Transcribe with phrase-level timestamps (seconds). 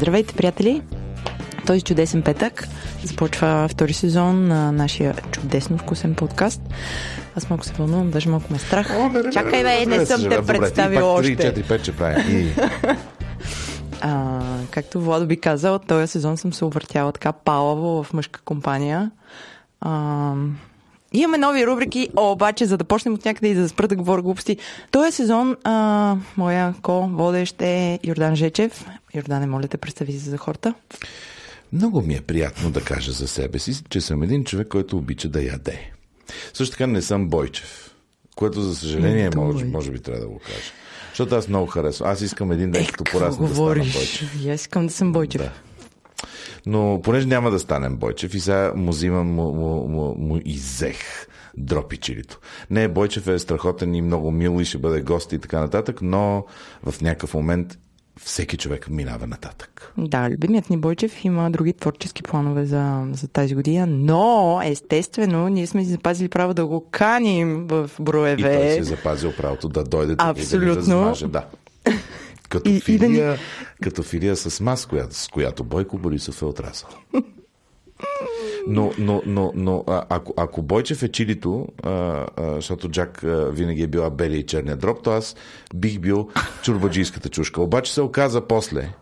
[0.00, 0.82] Здравейте, приятели!
[1.66, 2.68] Този чудесен петък
[3.04, 6.62] започва втори сезон на нашия чудесно вкусен подкаст.
[7.36, 8.96] Аз малко се вълнувам, даже малко ме е страх.
[8.98, 11.36] О, не, не, Чакай, бе, не, съм те представил още.
[11.36, 12.54] 3, 4, 5 ще правим.
[14.00, 14.40] А,
[14.70, 19.10] както Владо би казал, този сезон съм се увъртяла така палаво в мъжка компания.
[19.80, 20.32] А,
[21.12, 24.56] имаме нови рубрики, обаче, за да почнем от някъде и да спра да говоря глупости.
[24.90, 28.86] Този сезон а, моя ко-водещ е Йордан Жечев.
[29.14, 30.74] Йордане, моля те, представи се за хората.
[31.72, 35.28] Много ми е приятно да кажа за себе си, че съм един човек, който обича
[35.28, 35.90] да яде.
[36.54, 37.94] Също така не съм Бойчев,
[38.36, 40.72] което за съжаление може, може би трябва да го кажа.
[41.08, 42.10] Защото аз много харесвам.
[42.10, 43.74] Аз искам един ден като порасна да стана?
[43.74, 44.46] Бойчев.
[44.48, 45.42] Аз искам да съм Бойчев.
[45.42, 45.52] Да.
[46.66, 50.96] Но понеже няма да станем Бойчев и сега му взимам, му, му, му, му изех
[51.56, 52.38] дропи чилито.
[52.70, 56.44] Не, Бойчев е страхотен и много мил и ще бъде гост и така нататък, но
[56.82, 57.78] в някакъв момент
[58.24, 59.92] всеки човек минава нататък.
[59.98, 65.66] Да, любимият ни Бойчев има други творчески планове за, за тази година, но естествено ние
[65.66, 68.72] сме си запазили право да го каним в И той броеве.
[68.74, 70.76] си е запазил правото да дойде и да Абсолютно.
[70.76, 71.26] размаже.
[71.26, 71.44] Да.
[72.50, 73.38] Като, И- и филия, да ни-
[73.82, 76.88] като филия с мас, която, с която Бойко Борисов е отрасъл.
[78.66, 83.50] Но, но, но, но а, ако, ако Бойчев е чилито, а, а, защото Джак а,
[83.50, 85.36] винаги е била белия и черния дроб, то аз
[85.74, 86.28] бих бил
[86.62, 87.62] чурбаджийската чушка.
[87.62, 88.92] Обаче се оказа после,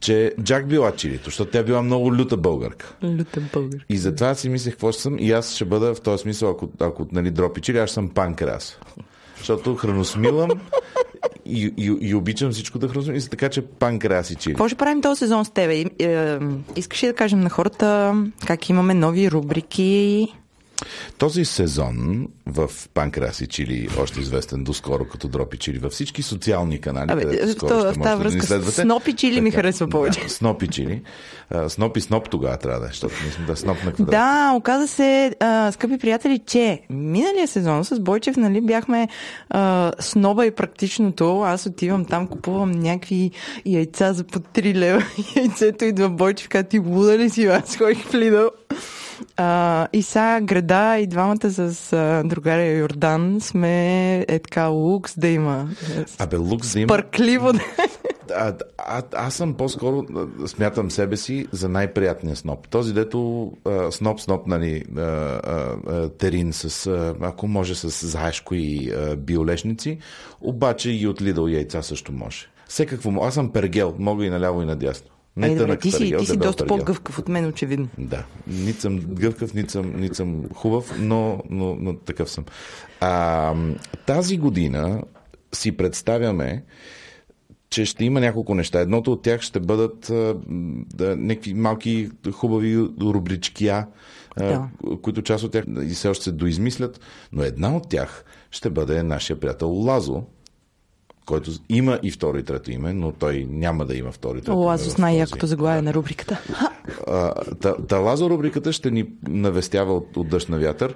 [0.00, 2.94] че Джак била чилито, защото тя била много люта българка.
[3.04, 3.84] Люта българ.
[3.88, 6.68] И затова си мислех какво ще съм и аз ще бъда в този смисъл, ако,
[6.80, 8.78] ако нали, дропи чили, аз съм панкрас.
[9.38, 10.50] Защото храносмилам
[11.46, 14.54] и, и, и обичам всичко да храносмилам, така, че панкрас и чили.
[14.54, 15.84] Какво ще правим този сезон с тебе?
[15.98, 16.38] Е,
[16.76, 18.14] искаш ли да кажем на хората
[18.46, 20.28] как имаме нови рубрики?
[21.18, 26.80] Този сезон в Панкрас и Чили, още известен доскоро като Дропи Чили, във всички социални
[26.80, 29.14] канали, Абе, където скоро това- ще можете да ни следвате.
[29.16, 30.20] Чили ми харесва повече.
[30.20, 31.02] Да, Сноп и Чили.
[31.50, 34.10] А, Сноп и Сноп тогава трябва да е, защото сме да Сноп на квадрат.
[34.10, 39.08] Да, оказа се, а, скъпи приятели, че миналия сезон с Бойчев, нали, бяхме
[39.50, 41.40] а, сноба и практичното.
[41.40, 43.30] Аз отивам там, купувам някакви
[43.66, 45.02] яйца за по 3 лева.
[45.36, 48.50] Яйцето идва Бойчев, като ти луда ли си, аз ходих в Лидъл.
[49.36, 55.28] А, и сега града и двамата с а, другаря Йордан сме е така лукс да
[55.28, 55.68] има.
[56.18, 56.86] Абе, лукс да има.
[56.86, 57.60] Пъркливо да
[58.36, 60.04] А, а, аз съм по-скоро,
[60.46, 62.68] смятам себе си за най-приятния сноп.
[62.68, 68.90] Този, дето а, сноп-сноп, нали, а, а, терин с, а, ако може с заешко и
[68.90, 69.98] а, биолешници,
[70.40, 72.46] обаче и от Лидъл яйца също може.
[72.68, 75.10] Всекакво, мо- аз съм пергел, мога и наляво и надясно.
[75.38, 77.88] Не Ай, добре, ти си, ти си доста по-гъвкав от мен, очевидно.
[77.98, 82.44] Да, нито съм гъвкав, нито съм, нито съм хубав, но, но, но такъв съм.
[83.00, 83.54] А,
[84.06, 85.02] тази година
[85.54, 86.64] си представяме,
[87.70, 88.80] че ще има няколко неща.
[88.80, 90.12] Едното от тях ще бъдат
[90.94, 93.86] да, някакви малки хубави рубричкия,
[94.38, 94.68] Да.
[95.02, 97.00] които част от тях и все още се доизмислят,
[97.32, 100.22] но една от тях ще бъде нашия приятел Лазо,
[101.28, 104.60] който има и второ и трето име, но той няма да има второ и трето
[104.60, 104.72] О, име.
[104.72, 105.50] аз в с най-якото този.
[105.50, 106.40] заглавие на рубриката.
[107.06, 110.94] А, та, та Лазо рубриката ще ни навестява от, от дъжд на вятър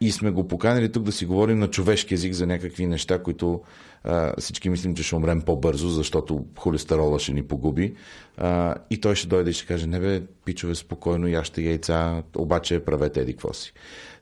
[0.00, 3.60] и сме го поканили тук да си говорим на човешки език за някакви неща, които
[4.04, 7.94] а, всички мислим, че ще умрем по-бързо, защото холестерола ще ни погуби.
[8.36, 12.84] А, и той ще дойде и ще каже, не бе, пичове, спокойно, яща яйца, обаче
[12.84, 13.72] правете еди какво си.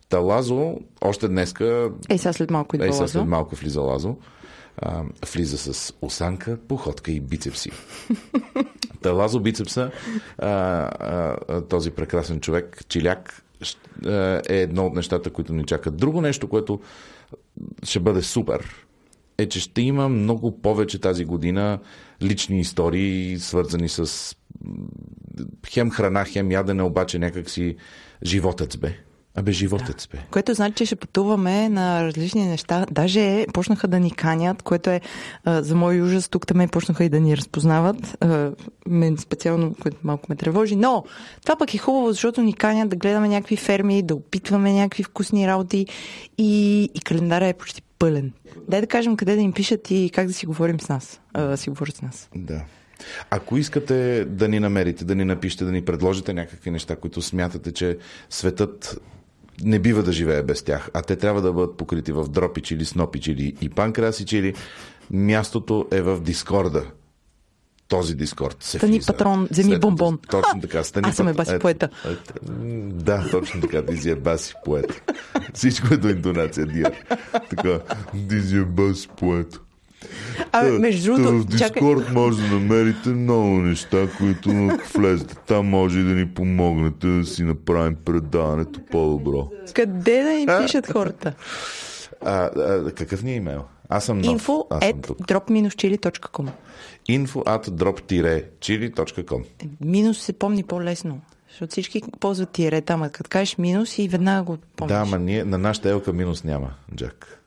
[0.09, 3.31] Та Лазо, още днеска, Ей, сега след малко идва ей сега след Лазо.
[3.31, 4.17] малко влиза Лазо,
[4.77, 7.71] а, влиза с осанка, походка и бицепси.
[9.03, 9.91] Та Лазо Бицепса,
[10.39, 13.45] а, а, този прекрасен човек, чиляк,
[14.49, 15.97] е едно от нещата, които ни чакат.
[15.97, 16.81] Друго нещо, което
[17.83, 18.87] ще бъде супер,
[19.39, 21.79] е, че ще има много повече тази година
[22.23, 24.37] лични истории, свързани с
[25.69, 27.77] хем храна, хем ядене, обаче някакси
[28.25, 28.99] животец бе.
[29.35, 30.19] Абе, животец бе.
[30.31, 32.87] Което значи, че ще пътуваме на различни неща.
[32.91, 35.01] Даже почнаха да ни канят, което е
[35.45, 36.29] а, за мой ужас.
[36.29, 38.17] Тук там почнаха и да ни разпознават.
[38.21, 38.53] А,
[38.89, 40.77] мен специално, което малко ме тревожи.
[40.77, 41.05] Но
[41.43, 45.47] това пък е хубаво, защото ни канят да гледаме някакви ферми, да опитваме някакви вкусни
[45.47, 45.87] работи
[46.39, 48.33] и, и календара е почти пълен.
[48.69, 51.21] Дай да кажем къде да им пишат и как да си говорим с нас.
[51.35, 52.29] А, си говорят с нас.
[52.35, 52.63] Да.
[53.31, 57.73] Ако искате да ни намерите, да ни напишете, да ни предложите някакви неща, които смятате,
[57.73, 57.99] че
[58.31, 59.01] светът
[59.63, 62.85] не бива да живее без тях, а те трябва да бъдат покрити в дропич или
[62.85, 64.55] снопич или и панкрасич или
[65.11, 66.85] мястото е в Дискорда.
[67.89, 69.07] Този Дискорд се Стани влиза.
[69.07, 70.19] патрон, вземи След- бомбон.
[70.31, 70.85] Точно така.
[70.85, 71.89] Стани Аз съм е пат- баси ето, поета.
[72.07, 72.33] ето.
[72.49, 72.55] М,
[72.93, 73.85] Да, точно така.
[73.85, 75.13] Ти си е баси поет.
[75.55, 76.93] Всичко е до интонация, Дия.
[77.51, 77.81] Така,
[78.29, 79.61] ти си е баси поет.
[80.53, 81.83] Абе, между другото, в чакай.
[81.83, 87.25] Дискорд може да намерите много неща, които ако влезете там може да ни помогнете да
[87.25, 89.49] си направим предаването по-добро.
[89.75, 91.35] Къде да им пишат хората?
[92.25, 93.65] А, а, какъв ни е имейл?
[93.89, 94.47] Аз съм нов.
[94.47, 96.49] Info Аз съм at drop-chili.com
[97.09, 99.45] Info at drop-chili.com
[99.81, 101.21] Минус се помни по-лесно.
[101.51, 104.93] Защото всички ползват тирета, ама като кажеш минус и веднага го помниш.
[104.93, 107.43] Да, ама ние, на нашата елка минус няма, Джак.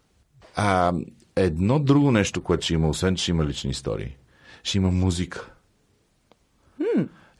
[0.56, 0.94] А,
[1.36, 4.16] едно друго нещо, което ще има, освен че ще има лични истории,
[4.64, 5.50] ще има музика.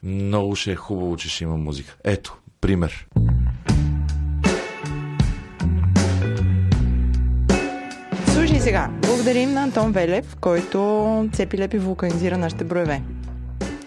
[0.02, 1.96] Много ще е хубаво, че ще има музика.
[2.04, 3.06] Ето, пример.
[8.26, 13.02] Слушай сега, благодарим на Антон Велев, който цепи лепи вулканизира нашите броеве.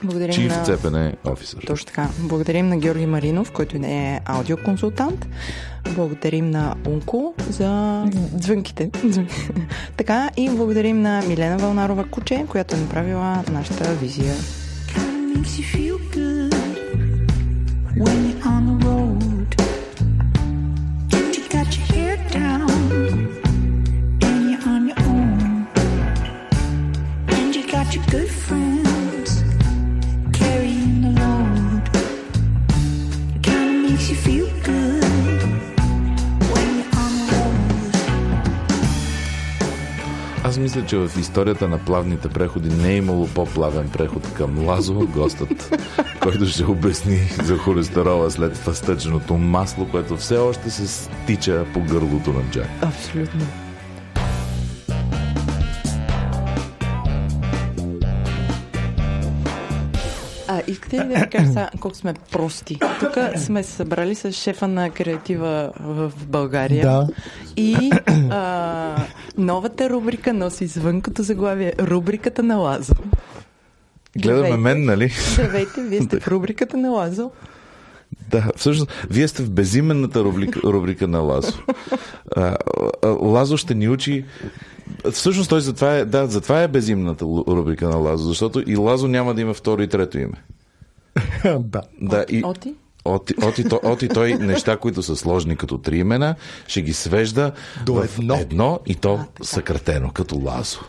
[0.03, 0.63] Благодарим Чиф на...
[0.63, 1.63] цепене офисър.
[1.67, 2.09] Точно така.
[2.19, 5.27] Благодарим на Георги Маринов, който не е аудиоконсултант.
[5.95, 8.03] Благодарим на Унко за
[8.41, 8.91] звънките.
[9.97, 14.35] така и благодарим на Милена Вълнарова Куче, която е направила нашата визия.
[17.97, 18.76] When you're on the
[40.57, 45.07] Аз мисля, че в историята на плавните преходи не е имало по-плавен преход към Лазо,
[45.13, 45.75] гостът,
[46.21, 52.33] който ще обясни за холестерола след фастъченото масло, което все още се стича по гърлото
[52.33, 52.67] на Джак.
[52.81, 53.41] Абсолютно.
[60.47, 62.79] А, искате ли да ви кажа сега колко сме прости?
[62.99, 66.83] Тук сме се събрали с шефа на креатива в България.
[66.83, 67.07] Да.
[67.57, 67.91] И
[68.29, 68.95] а,
[69.37, 72.93] новата рубрика носи звън като заглавие Рубриката на Лазо.
[74.17, 74.57] Гледаме Здравейте.
[74.57, 75.13] мен, нали?
[75.33, 77.31] Здравейте, вие сте в рубриката на Лазо.
[78.29, 81.53] Да, всъщност, вие сте в безименната рубрика, рубрика на Лазо.
[83.05, 84.25] Лазо ще ни учи.
[85.11, 89.33] Всъщност той затова е, да, затова е безименната рубрика на Лазо, защото и Лазо няма
[89.33, 90.43] да има второ и трето име.
[91.59, 91.81] да.
[92.01, 92.75] Да, и, Оти?
[93.07, 96.35] Оти, оти, той, оти той неща, които са сложни като три имена,
[96.67, 97.51] ще ги свежда
[97.85, 98.35] До в едно.
[98.35, 100.79] едно и то съкратено, като Лазо.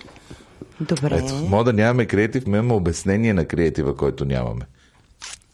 [0.80, 1.22] Добре.
[1.24, 4.60] Ето, може да нямаме креатив, но имаме обяснение на креатива, който нямаме.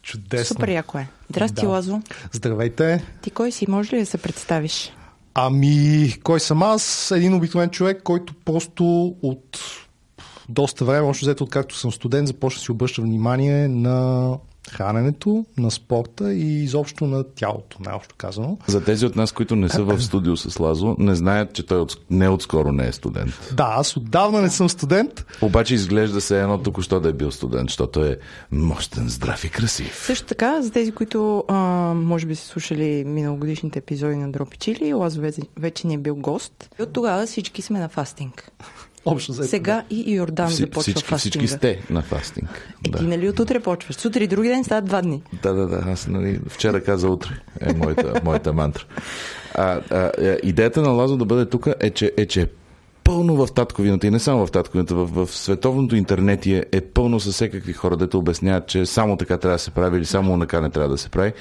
[0.03, 0.55] Чудесно.
[0.55, 1.09] Супер яко е.
[1.31, 1.69] Здрасти, Да.
[1.69, 2.03] Лазо.
[2.33, 3.05] Здравейте.
[3.23, 3.71] Ти кой си?
[3.71, 4.93] Може ли да се представиш?
[5.35, 7.11] Ами, кой съм аз?
[7.11, 9.59] Един обикновен човек, който просто от
[10.49, 14.31] доста време, още взето откакто съм студент, започна да си обръща внимание на
[14.71, 18.59] храненето, на спорта и изобщо на тялото, най-общо казано.
[18.67, 21.79] За тези от нас, които не са в студио с Лазо, не знаят, че той
[21.79, 23.53] от, не отскоро не е студент.
[23.57, 25.27] Да, аз отдавна не съм студент.
[25.43, 28.19] Обаче изглежда се едно току-що да е бил студент, защото е
[28.53, 30.03] мощен, здрав и красив.
[30.07, 31.55] Също така, за тези, които а,
[31.95, 35.23] може би са слушали миналогодишните епизоди на Дропи Чили, Лазо
[35.57, 36.71] вече, ни е бил гост.
[36.79, 38.53] И от тогава всички сме на фастинг.
[39.07, 39.49] Общо взето.
[39.49, 41.19] Сега и Йордан Вси- започва всички, фастинга.
[41.19, 42.69] всички сте на фастинг.
[42.87, 42.99] Е, Да.
[42.99, 43.97] ти нали от утре почваш?
[43.97, 45.23] Сутри и други ден стават два дни.
[45.43, 45.85] Да, да, да.
[45.87, 47.31] Аз нали, вчера каза утре
[47.61, 48.85] е моята, моята мантра.
[49.55, 50.11] А, а, а,
[50.43, 52.47] идеята на Лазо да бъде тук е, че е, че е
[53.05, 57.21] пълно в татковината и не само в татковината, в, в световното интернет е, е пълно
[57.21, 60.61] с всекакви хора, дето обясняват, че само така трябва да се прави или само онака
[60.61, 61.33] не трябва да се прави.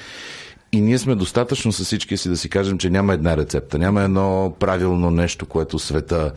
[0.72, 4.01] И ние сме достатъчно с всички си да си кажем, че няма една рецепта, няма
[4.03, 6.32] едно правилно нещо, което света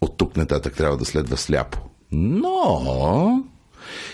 [0.00, 1.78] от тук нататък трябва да следва сляпо.
[2.12, 3.42] Но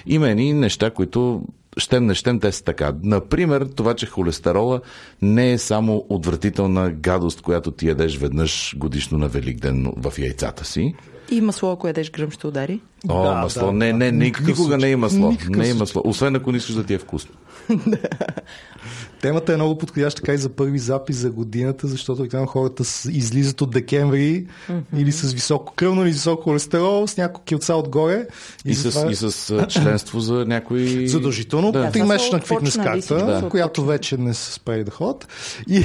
[0.07, 1.43] има едни неща, които
[1.77, 2.93] щем не щем, те са така.
[3.03, 4.81] Например, това, че холестерола
[5.23, 10.95] не е само отвратителна гадост, която ти ядеш веднъж годишно на Великден в яйцата си.
[11.31, 12.81] И масло, ако ядеш гръм, ще удари.
[13.09, 13.67] О, Да, масло.
[13.67, 13.99] да, не, да.
[13.99, 14.79] не, не, никога случай.
[14.79, 15.31] не е масло.
[15.31, 16.03] Никакъв Не е масло.
[16.05, 17.35] Освен ако не искаш да ти е вкусно.
[19.21, 23.05] Темата е много подходяща така и за първи запис за годината, защото обикновено хората с-
[23.07, 24.47] излизат от декември
[24.97, 28.27] или с високо кръвно, или с високо холестерол, с няколко килца отгоре.
[28.65, 31.09] И, с, затова- и с а, членство за някои...
[31.09, 31.81] Задължително, Да.
[31.81, 31.91] да.
[31.91, 33.03] тримесечна са фитнес карта,
[33.41, 35.29] са която вече не са спрели да ходят.
[35.69, 35.83] И,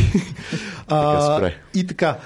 [0.90, 1.56] Така спре.
[1.76, 2.18] и така.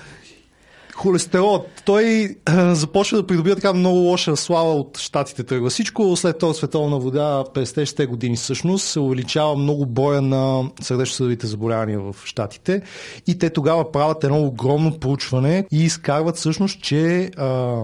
[1.04, 5.70] Холестерол, той а, започва да придобива така много лоша слава от щатите тръгва.
[5.70, 11.48] Всичко след Втората световна вода през 60-те години всъщност се увеличава много боя на сърдечно-съдовите
[11.48, 12.82] заболявания в щатите
[13.28, 17.78] и те тогава правят едно огромно проучване и изкарват всъщност, че а,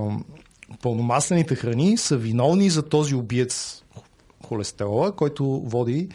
[0.81, 3.83] пълномаслените храни са виновни за този убиец
[4.47, 6.09] холестерола, който води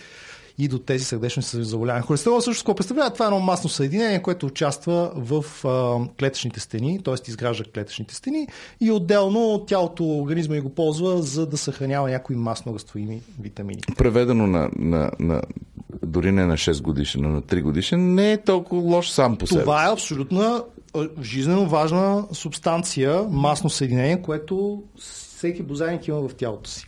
[0.58, 2.02] и до тези сърдечни заболявания.
[2.02, 3.12] Холестерол също какво представлява?
[3.12, 7.14] Това е едно масно съединение, което участва в а, клетъчните стени, т.е.
[7.28, 8.46] изгражда клетъчните стени
[8.80, 13.80] и отделно тялото, организма и го ползва, за да съхранява някои масно разтворими витамини.
[13.96, 15.42] Преведено на, на, на
[16.02, 19.46] дори не на 6 годишен, но на 3 годишен, не е толкова лош сам по
[19.46, 19.60] себе.
[19.60, 20.64] Това е абсолютно
[21.22, 26.86] жизненно важна субстанция, масно съединение, което всеки бозайник има в тялото си.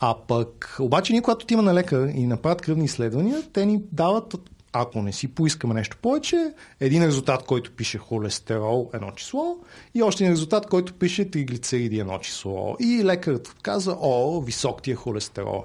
[0.00, 4.34] А пък, обаче ние, когато отиваме на лекар и направят кръвни изследвания, те ни дават,
[4.72, 9.56] ако не си поискаме нещо повече, един резултат, който пише холестерол, едно число,
[9.94, 12.76] и още един резултат, който пише триглицериди, едно число.
[12.80, 15.64] И лекарът каза, о, висок ти е холестерол.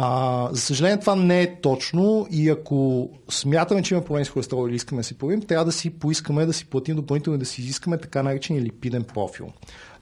[0.00, 4.68] А, за съжаление, това не е точно и ако смятаме, че има проблем с холестерол
[4.68, 7.46] или искаме да си проверим, трябва да си поискаме да си платим допълнително и да
[7.46, 9.48] си изискаме така наречения липиден профил.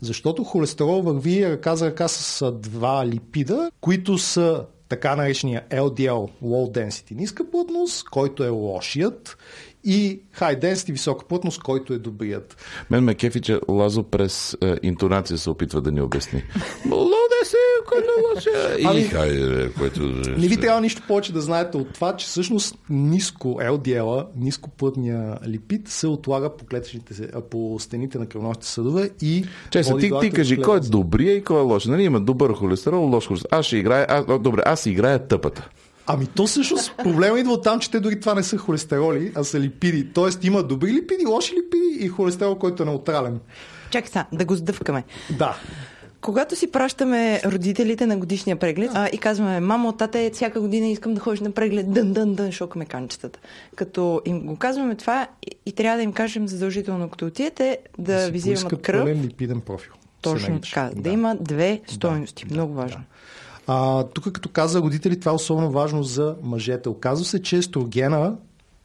[0.00, 6.78] Защото холестерол върви ръка за ръка с два липида, които са така наречения LDL, Low
[6.78, 9.36] Density, ниска плътност, който е лошият,
[9.86, 12.56] и High Density, висока плътност, който е добрият.
[12.90, 16.42] Мен ме кефи, че Лазо през е, интонация се опитва да ни обясни.
[16.90, 17.56] Лоде се,
[17.88, 18.76] който е лоша.
[18.78, 20.00] И Ами, хайде, което...
[20.36, 25.88] Не ви трябва нищо повече да знаете от това, че всъщност ниско LDL, нископлътния липид
[25.88, 29.44] се отлага по, клетъчните, се- а, по стените на кръвносните съдове и...
[29.70, 31.86] Чай се, ти, ти кажи, кой е добрия и кой е лош.
[31.86, 33.58] Нали има добър холестерол, лош холестерол.
[33.58, 35.68] Аз ще играя, а, о, добре, аз играя тъпата.
[36.06, 39.44] Ами то всъщност проблема идва от там, че те дори това не са холестероли, а
[39.44, 40.12] са липиди.
[40.12, 43.40] Тоест има добри липиди, лоши липиди и холестерол, който е неутрален.
[43.90, 45.04] Чакай сега, да го сдъвкаме.
[45.38, 45.56] Да.
[46.20, 51.14] Когато си пращаме родителите на годишния преглед а, и казваме, мамо, тате, всяка година искам
[51.14, 53.38] да ходиш на преглед, дън, дън, дън, шокаме канчетата.
[53.76, 58.24] Като им го казваме това и, и трябва да им кажем задължително, като отидете, да,
[58.24, 59.02] си ви взимат поискат кръв.
[59.02, 59.92] пълен липиден профил.
[60.22, 60.90] Точно така.
[60.96, 61.10] Да.
[61.10, 62.44] има две стойности.
[62.50, 63.00] Много важно.
[63.66, 66.88] А, тук като каза родители, това е особено важно за мъжете.
[66.88, 68.36] Оказва се, че естрогена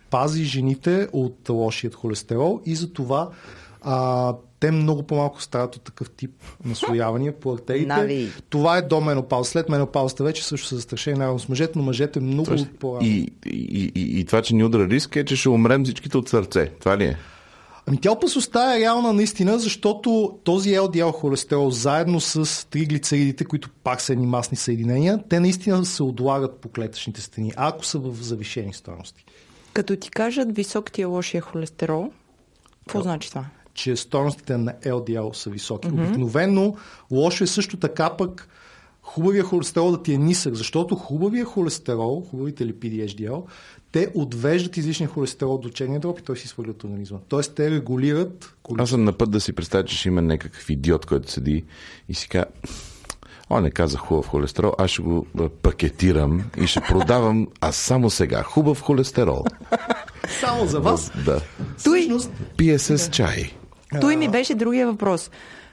[0.10, 3.30] пази жените от лошият холестерол и за това
[3.82, 6.32] а, те много по-малко страдат от такъв тип
[6.66, 7.88] наслоявания по артериите.
[7.88, 8.30] Нави.
[8.50, 9.50] Това е до менопауз.
[9.50, 13.08] След менопаузата вече също са застрашени наравно с мъжете, но мъжете много Тоест, по-рано.
[13.08, 16.30] и, и, и, и това, че ни удра риск е, че ще умрем всичките от
[16.30, 16.72] сърце.
[16.80, 17.18] Това ли е?
[17.88, 24.02] Ами тя опасността е реална наистина, защото този LDL холестерол заедно с триглицеридите, които пак
[24.02, 28.74] са едни масни съединения, те наистина се отлагат по клетъчните стени, ако са в завишени
[28.74, 29.26] стоености.
[29.74, 32.12] Като ти кажат висок ти е лошия холестерол,
[32.86, 33.46] какво значи това?
[33.74, 35.88] че стойностите на LDL са високи.
[35.88, 36.08] Mm-hmm.
[36.08, 36.76] Обикновено
[37.12, 38.50] лошо е също така пък
[39.14, 43.44] хубавия холестерол да ти е нисък, защото хубавия холестерол, хубавите липиди HDL,
[43.92, 47.18] те отвеждат излишния холестерол до черния дроб и той си сваля от организма.
[47.28, 51.06] Тоест те регулират Аз съм на път да си представя, че ще има някакъв идиот,
[51.06, 51.64] който седи
[52.10, 52.46] и си казва
[53.50, 55.26] О, не каза хубав холестерол, аз ще го
[55.62, 58.44] пакетирам и ще продавам, а само сега.
[58.44, 59.44] Хубав холестерол.
[60.40, 61.12] само за вас.
[61.26, 61.42] Да.
[61.84, 62.10] Той,
[62.58, 63.52] Пие с чай.
[64.02, 65.32] той ми беше другия въпрос.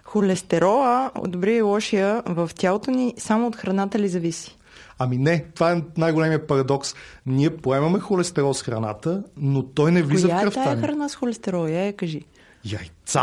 [0.08, 4.56] Холестерола, от добрия и лошия, в тялото ни само от храната ли зависи?
[4.98, 6.94] Ами не, това е най-големия парадокс.
[7.26, 10.82] Ние поемаме холестерол с храната, но той не влиза Коя в е кръвта тая ни.
[10.82, 11.66] храна с холестерол?
[11.66, 12.22] Я я кажи.
[12.64, 13.22] Яйца.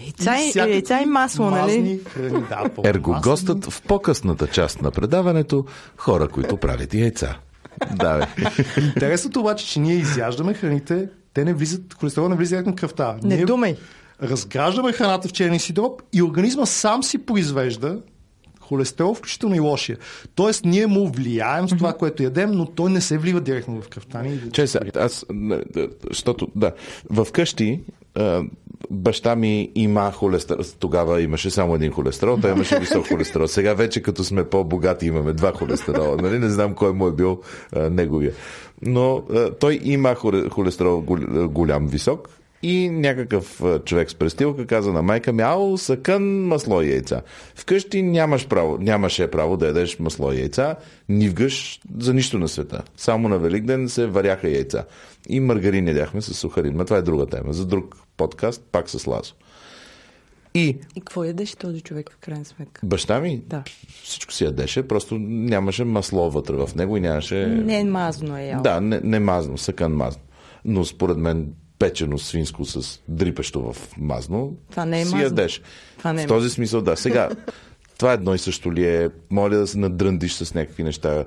[0.00, 2.00] Яйца и- всякакви яйца и масло, нали?
[2.06, 3.30] Храни, да, Ерго масни.
[3.30, 5.64] гостът в по-късната част на предаването
[5.96, 7.38] хора, които правят яйца.
[7.94, 8.26] Да, бе.
[8.78, 13.16] Интересното обаче, че ние изяждаме храните, те не влизат, холестерол не влиза в кръвта.
[13.22, 13.76] Не ние думай.
[14.22, 18.00] Разграждаме храната в черния си дроб и организма сам си произвежда
[18.60, 19.98] холестерол, включително и лошия.
[20.34, 23.88] Тоест, ние му влияем с това, което ядем, но той не се влива директно в
[23.88, 24.40] кръвта ни.
[24.52, 25.26] Че се, аз,
[26.10, 26.72] защото, да,
[27.10, 27.80] в къщи
[28.90, 30.64] баща ми има холестерол.
[30.78, 33.48] Тогава имаше само един холестерол, той имаше висок холестерол.
[33.48, 36.16] Сега вече, като сме по-богати, имаме два холестерола.
[36.16, 36.38] Нали?
[36.38, 37.40] Не знам кой му е бил
[37.72, 38.32] а, неговия.
[38.82, 42.28] Но а, той има холе- холестерол гол- голям, висок.
[42.62, 47.22] И някакъв човек с престилка каза на майка ми, ау, съкън масло и яйца.
[47.54, 50.76] Вкъщи нямаш право, нямаше право да ядеш масло и яйца,
[51.08, 52.82] ни вгъж за нищо на света.
[52.96, 54.84] Само на Великден се варяха яйца.
[55.28, 56.74] И маргарин ядяхме с сухарин.
[56.76, 57.52] Ма това е друга тема.
[57.52, 59.34] За друг подкаст, пак с Лазо.
[60.54, 62.80] И И какво ядеше този човек в крайна сметка?
[62.84, 63.62] баща ми Да.
[64.04, 67.46] всичко си ядеше, просто нямаше масло вътре в него и нямаше...
[67.46, 68.62] Не мазно е ял.
[68.62, 70.22] Да, не, не мазно, съкън мазно.
[70.64, 75.24] Но според мен печено свинско с дрипещо в мазно Това не е си мазно.
[75.24, 75.62] ядеш.
[75.98, 76.96] Това не е в този смисъл, да.
[76.96, 77.28] Сега,
[77.98, 79.08] това едно и също ли е?
[79.30, 81.24] Моля да се надръндиш с някакви неща.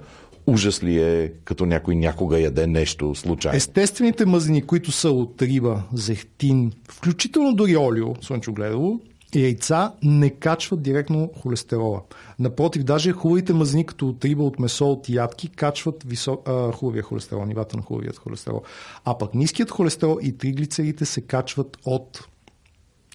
[0.47, 3.57] Ужас ли е, като някой някога яде нещо случайно?
[3.57, 8.99] Естествените мазнини, които са от риба, зехтин, включително дори олио, слънчогледало,
[9.39, 12.01] яйца не качват директно холестерола.
[12.39, 17.03] Напротив, даже хубавите мазнини, като от риба, от месо, от ядки, качват висок, а, хубавия
[17.03, 18.61] холестерол, нивата на хубавият холестерол.
[19.05, 22.27] А пък ниският холестерол и триглицеридите се качват от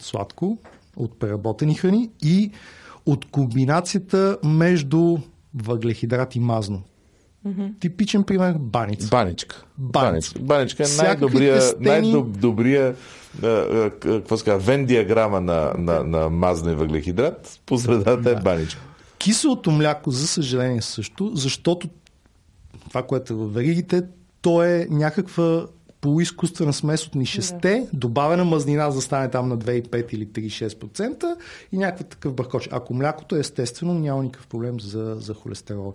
[0.00, 0.58] сладко,
[0.96, 2.50] от преработени храни и
[3.06, 5.16] от комбинацията между
[5.54, 6.82] въглехидрат и мазно.
[7.80, 9.08] Типичен пример баница.
[9.08, 9.64] Баничка.
[9.78, 10.38] Баничка.
[10.40, 12.94] Баничка е най-добрия, тестени- най-добрия
[13.42, 17.60] а, к- какво се казва, вен диаграма на, на, на мазна и въглехидрат.
[17.66, 18.80] По средата е баничка.
[19.18, 21.88] Киселото мляко, за съжаление също, защото
[22.88, 24.02] това, което е във веригите,
[24.42, 25.66] то е някаква
[26.00, 31.36] полуизкуствена смес от нишесте, добавена мазнина, за да стане там на 2,5 или 3,6%
[31.72, 32.68] и някакъв такъв бъркоч.
[32.72, 35.94] Ако млякото е естествено, няма никакъв проблем за, за холестерол.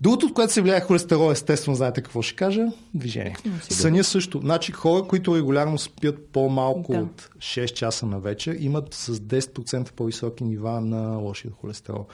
[0.00, 2.66] Другото, от което се влияе холестерол, естествено, знаете какво ще кажа?
[2.94, 3.36] Движение.
[3.68, 4.40] Съня също.
[4.40, 6.98] Значи хора, които регулярно спят по-малко Да.
[6.98, 12.06] от 6 часа на вечер, имат с 10% по-високи нива на лошия холестерол.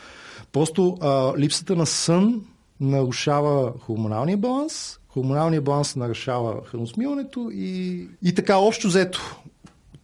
[0.53, 2.41] Просто а, липсата на сън
[2.81, 9.37] нарушава хормоналния баланс, хормоналния баланс нарушава храносмилането и, и така общо взето.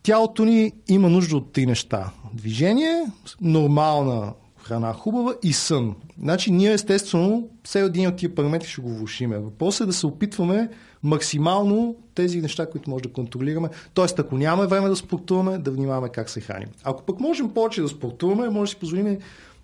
[0.02, 2.10] Тялото ни има нужда от три неща.
[2.34, 3.02] Движение,
[3.40, 4.32] нормална
[4.66, 5.94] храна хубава и сън.
[6.22, 9.38] Значи ние естествено все един от тия параметри ще го влушиме.
[9.38, 10.68] Въпросът е да се опитваме
[11.02, 13.68] максимално тези неща, които може да контролираме.
[13.94, 16.68] Тоест, ако нямаме време да спортуваме, да внимаваме как се храним.
[16.84, 19.18] Ако пък можем повече да спортуваме, може да си позволим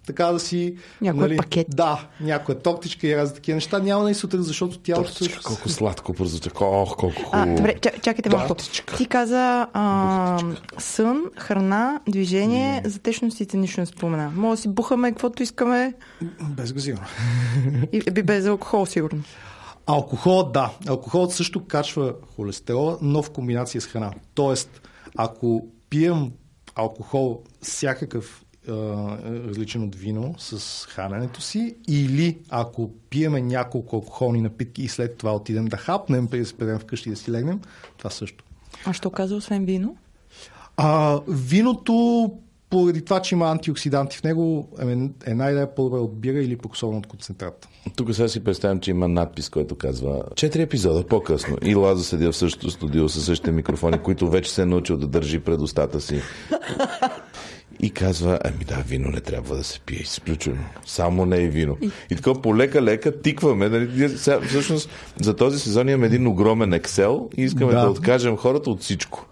[0.06, 0.75] така да си...
[1.00, 1.66] Някой пакет.
[1.71, 3.78] Да, някоя тортичка и разни такива неща.
[3.78, 5.49] Няма да сутрин, защото тялото Тортичка, също...
[5.49, 6.50] колко сладко прозвуча.
[6.61, 7.56] Ох, колко А, хубаво.
[7.56, 8.54] добре, ча- чакайте малко.
[8.97, 10.38] Ти каза а,
[10.78, 14.32] сън, храна, движение, за течностите нищо не спомена.
[14.37, 15.94] Може да си бухаме каквото искаме
[16.42, 17.02] Без газирано.
[17.92, 19.23] и би без алкохол, сигурно.
[19.87, 20.71] Алкохол, да.
[20.88, 24.11] Алкохолът също качва холестерола, но в комбинация с храна.
[24.35, 24.80] Тоест,
[25.16, 26.30] ако пием
[26.75, 34.88] алкохол всякакъв различен от вино с храненето си, или ако пиеме няколко алкохолни напитки и
[34.88, 37.61] след това отидем да хапнем, преди да се предем вкъщи и да си легнем,
[37.99, 38.45] това също.
[38.85, 39.97] А що каза, освен вино?
[40.76, 42.33] А, виното,
[42.70, 46.72] поради това, че има антиоксиданти в него, е, е най-добре по-добре от бира или пък
[46.72, 47.68] особено от концентрат.
[47.96, 51.57] Тук сега си представям, че има надпис, който казва четири епизода по-късно.
[51.62, 55.07] И Лазо седи в същото студио с същите микрофони, които вече се е научил да
[55.07, 56.20] държи пред устата си.
[57.83, 60.62] И казва, ами да, вино не трябва да се пие, изключено.
[60.87, 61.77] Само не и вино.
[62.11, 63.68] И така полека-лека тикваме.
[63.68, 64.09] Нали?
[64.09, 64.90] Сега, всъщност
[65.21, 67.85] за този сезон имаме един огромен Excel и искаме да, Да.
[67.85, 69.27] да откажем хората от всичко.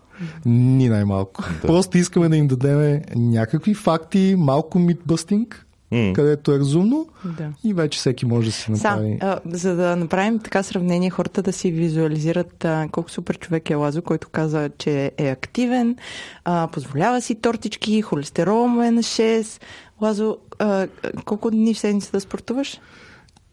[0.47, 1.45] Ни най-малко.
[1.63, 1.67] Да.
[1.67, 6.13] Просто искаме да им дадем някакви факти, малко митбъстинг, mm.
[6.13, 7.07] където е разумно
[7.39, 7.49] Да.
[7.65, 9.19] и вече всеки може да си Са, направи.
[9.21, 13.75] а, за да направим така сравнение, хората да си визуализират а, колко супер човек е
[13.75, 15.97] Лазо, който каза, че е активен,
[16.45, 19.61] а, позволява си тортички, холестерол му е на 6.
[20.03, 20.87] Лазо, а,
[21.25, 22.81] колко дни в седмица да спортуваш?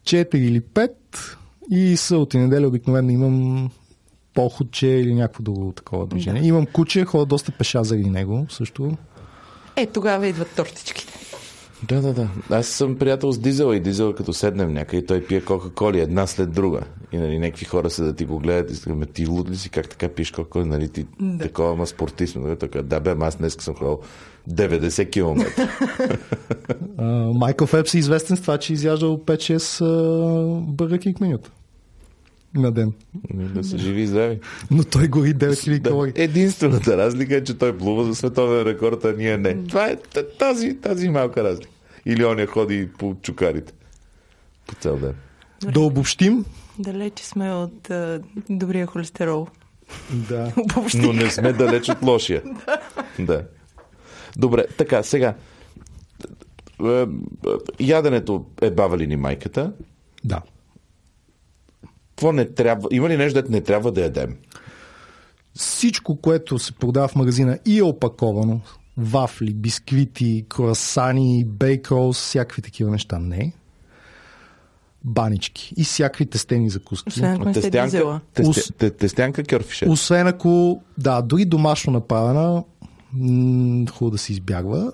[0.03, 0.91] 4 или 5
[1.71, 3.69] и събота и неделя обикновено имам
[4.33, 6.41] походче или някакво друго такова движение.
[6.41, 6.47] Да.
[6.47, 8.91] Имам куче, ходя доста пеша заради него също.
[9.75, 11.13] Е, тогава идват тортичките.
[11.83, 12.29] Да, да, да.
[12.49, 16.51] Аз съм приятел с Дизела и Дизел като седнем някъде, той пие кока-коли една след
[16.51, 16.81] друга.
[17.11, 19.69] И нали, някакви хора се да ти го гледат и казват, ти луд ли си,
[19.69, 21.43] как така пиеш кока нали, ти да.
[21.43, 22.35] такова, ма спортист.
[22.35, 23.99] Нали, така, да, бе, аз днес съм ходил
[24.49, 25.45] 90 км.
[27.33, 29.57] Майкъл Фепс е известен с това, че изяждал 5-6
[30.75, 31.51] Burger King менюта
[32.55, 32.93] на ден.
[33.33, 34.39] да са живи и здрави.
[34.71, 35.89] Но той гори 9000 Да.
[35.89, 36.13] калории.
[36.15, 39.63] Единствената разлика е, че той плува за световен рекорд, а ние не.
[39.63, 39.95] Това е
[40.39, 41.69] тази, тази малка разлика.
[42.05, 43.73] Или оня ходи по чукарите.
[44.67, 45.13] По цял ден.
[45.71, 46.45] Да обобщим.
[46.79, 49.47] Далече сме от а, добрия холестерол.
[50.29, 50.53] Да.
[50.77, 50.97] Обобщи.
[50.97, 52.43] Но не сме далеч от лошия.
[53.19, 53.43] да.
[54.37, 55.33] Добре, така, сега.
[56.85, 57.05] Е, е,
[57.79, 59.73] Яденето е баба ли ни майката?
[60.23, 60.41] да.
[62.17, 62.89] Какво не трябва?
[62.91, 64.37] Има ли нещо, не трябва да ядем?
[65.53, 68.61] Всичко, което се продава в магазина и е опаковано,
[68.97, 73.53] вафли, бисквити, круасани, бейкролс, всякакви такива неща, не.
[75.03, 77.09] Банички и всякакви тестени закуски.
[77.09, 79.89] Освен ако Тестянка, тесте, те- тестянка кьорфише.
[79.89, 82.63] Освен ако, да, дори домашно направена,
[83.13, 84.91] м, хубаво да се избягва.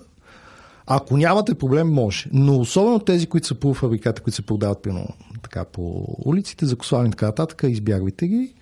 [0.86, 2.26] Ако нямате проблем, може.
[2.32, 5.08] Но особено тези, които са полуфабрикати, които се продават примерно,
[5.44, 8.54] така по улиците, закусвани и така нататък, избягвайте ги.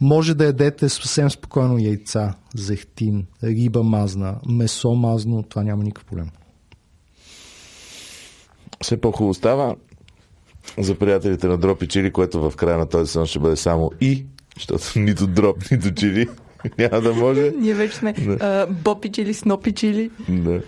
[0.00, 6.28] Може да ядете съвсем спокойно яйца, зехтин, риба мазна, месо мазно, това няма никакъв проблем.
[8.82, 9.76] Все по-хубаво става
[10.78, 13.90] за приятелите на Дроп и Чили, което в края на този сезон ще бъде само
[14.00, 14.26] и,
[14.56, 16.28] защото нито Дроп, нито Чили.
[16.78, 17.52] Няма да може.
[17.58, 20.10] Ние вече сме а, бопичили, снопичили.
[20.28, 20.62] Да.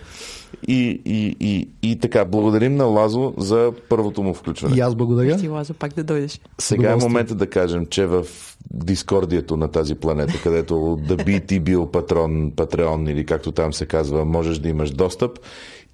[0.67, 4.77] И, и, и, и така, благодарим на Лазо за първото му включване.
[4.77, 5.39] И аз благодаря.
[5.39, 6.39] Си Лазо, пак да дойдеш.
[6.59, 8.25] Сега е момента да кажем, че в
[8.73, 13.85] дискордието на тази планета, където да би ти бил патрон, патреон или както там се
[13.85, 15.39] казва, можеш да имаш достъп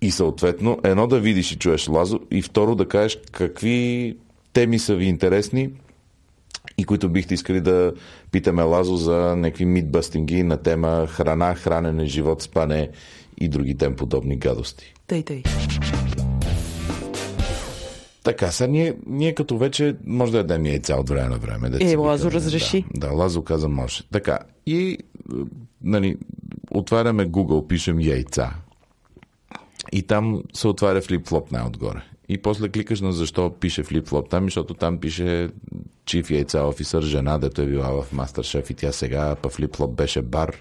[0.01, 4.17] и съответно едно да видиш и чуеш Лазо и второ да кажеш какви
[4.53, 5.69] теми са ви интересни
[6.77, 7.93] и които бихте искали да
[8.31, 12.89] питаме Лазо за някакви митбъстинги на тема храна, хранене, живот, спане
[13.37, 14.93] и други тем подобни гадости.
[15.07, 15.43] Тъй, тъй.
[18.23, 21.69] Така, сега ние, ние като вече може да ядем яйца от време на време.
[21.69, 22.85] деца Е, Лазо разреши.
[22.93, 24.03] Да, да, Лазо каза може.
[24.11, 24.97] Така, и е,
[25.83, 26.17] нали,
[26.71, 28.53] отваряме Google, пишем яйца.
[29.91, 32.01] И там се отваря флип-флоп най-отгоре.
[32.29, 35.49] И после кликаш на защо пише флип-флоп там, защото там пише
[36.05, 40.21] чиф яйца офисър, жена, дето е била в Мастершеф и тя сега, па флип-флоп беше
[40.21, 40.55] бар,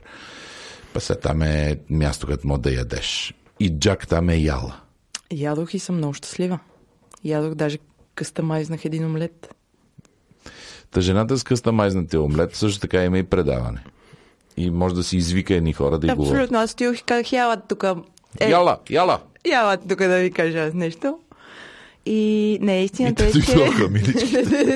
[0.92, 3.34] па сега там е място, където може да ядеш.
[3.60, 4.76] И Джак там е яла.
[5.32, 6.58] Ядох и съм много щастлива.
[7.24, 7.78] Ядох, даже
[8.14, 9.54] къстамайзнах един омлет.
[10.90, 13.84] Та жената с къстамайзнатия омлет също така има и предаване.
[14.56, 16.32] И може да си извика едни хора да й говорят.
[16.32, 17.84] Абсолютно, аз стоях и казах, яла тук.
[18.40, 19.20] Е, Яла, яла!
[19.46, 21.18] яла тук да ви кажа нещо.
[22.06, 23.46] И не, истината И е, че...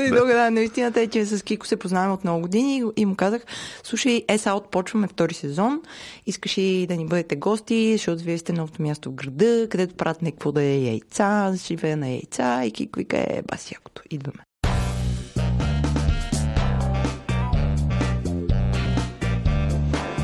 [0.09, 3.07] Друга, да, но истината е, че с Кико се познаваме от много години и- и
[3.07, 3.43] му казах,
[3.85, 5.81] слушай, е, сега почваме втори сезон,
[6.27, 10.23] искаш ли да ни бъдете гости, защото вие сте новото място в града, където правят
[10.23, 14.39] някакво да е яйца, живея на яйца и Кико вика, е, баси якото, идваме.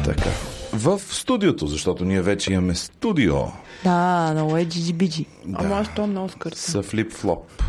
[0.04, 0.49] Така.
[0.72, 3.34] В студиото, защото ние вече имаме студио.
[3.84, 5.26] Да, много е джиджи-биджи.
[5.54, 6.58] Ама аз то много скърта.
[6.58, 7.62] С флип-флоп.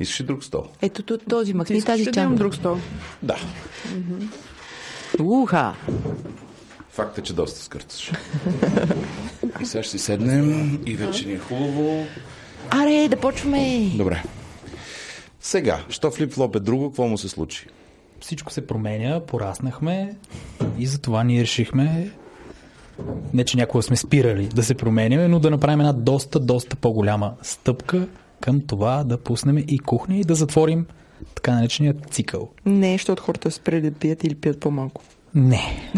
[0.00, 0.64] Искаш ли друг стол?
[0.82, 2.36] Ето тут този, махни искаш тази да чанга.
[2.36, 2.76] друг стол?
[3.22, 3.36] Да.
[5.20, 5.74] Уха!
[6.90, 8.12] Факт е, че доста скърцаш.
[9.60, 12.06] И сега ще си седнем и вече ни е хубаво.
[12.70, 13.90] Аре, да почваме!
[13.94, 14.22] Добре.
[15.40, 17.66] Сега, що флип-флоп е друго, какво му се случи?
[18.20, 20.16] Всичко се променя, пораснахме
[20.78, 22.10] и затова ние решихме
[23.34, 27.34] не, че някога сме спирали да се променяме, но да направим една доста, доста по-голяма
[27.42, 28.08] стъпка
[28.40, 30.86] към това да пуснем и кухня и да затворим
[31.34, 32.48] така наречения цикъл.
[32.66, 35.02] Не, защото хората спрели да пият или пият по-малко.
[35.34, 35.90] Не.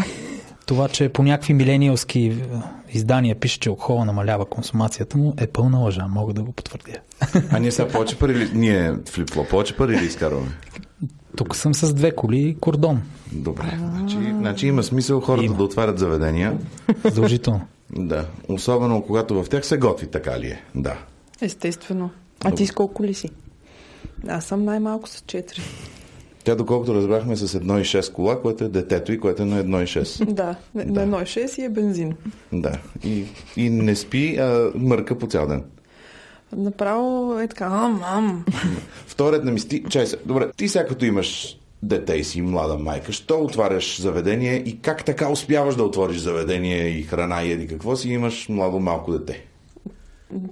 [0.65, 2.35] Това, че по някакви милениалски е,
[2.89, 6.07] издания пише, че алкохола намалява консумацията му, е пълна лъжа.
[6.07, 6.97] Мога да го потвърдя.
[7.51, 8.49] А ние сега повече пари ли...
[8.53, 10.47] Ние флип-флоп, повече пари ли изкарваме?
[11.37, 13.01] Тук съм с две коли и кордон.
[13.31, 13.77] Добре.
[13.77, 15.57] Значи, значи има смисъл хората Има.
[15.57, 16.57] да отварят заведения.
[17.03, 17.61] Задължително.
[17.97, 18.25] Да.
[18.47, 20.63] Особено когато в тях се готви, така ли е?
[20.75, 20.97] Да.
[21.41, 22.09] Естествено.
[22.43, 23.29] А ти с колко ли си?
[24.27, 25.59] Аз съм най-малко с 4.
[26.43, 30.25] Тя, доколкото разбрахме, с 1,6 кола, което е детето и което е на 1,6.
[30.33, 32.13] Да, на на 1,6 и е бензин.
[32.53, 32.77] Да.
[33.03, 33.23] И,
[33.57, 35.63] и не спи, а мърка по цял ден.
[36.57, 38.45] Направо е така, ам, ам.
[39.07, 39.83] Вторият на ми сти...
[39.89, 40.17] Чай се.
[40.25, 45.05] Добре, ти сега като имаш дете и си млада майка, що отваряш заведение и как
[45.05, 49.45] така успяваш да отвориш заведение и храна и еди какво си имаш младо малко дете?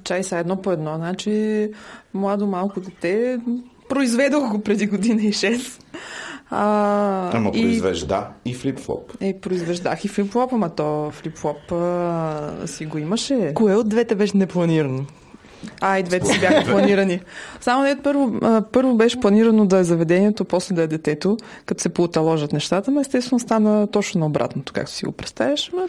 [0.03, 0.95] Чай са едно по едно.
[0.95, 1.69] Значи,
[2.13, 3.39] младо малко дете,
[3.89, 5.81] произведох го преди година и 6.
[6.49, 9.11] А, Ама и- произвежда и флип-флоп.
[9.21, 13.51] Е, произвеждах и флип-флоп, ама то флип-флоп а, си го имаше.
[13.55, 15.05] Кое от двете беше непланирано?
[15.81, 17.19] А, и двете си бяха планирани.
[17.61, 18.39] Само не първо,
[18.71, 23.01] първо беше планирано да е заведението, после да е детето, като се поуталожат нещата, но
[23.01, 25.71] естествено стана точно на обратното, както си го представяш.
[25.73, 25.87] Ма,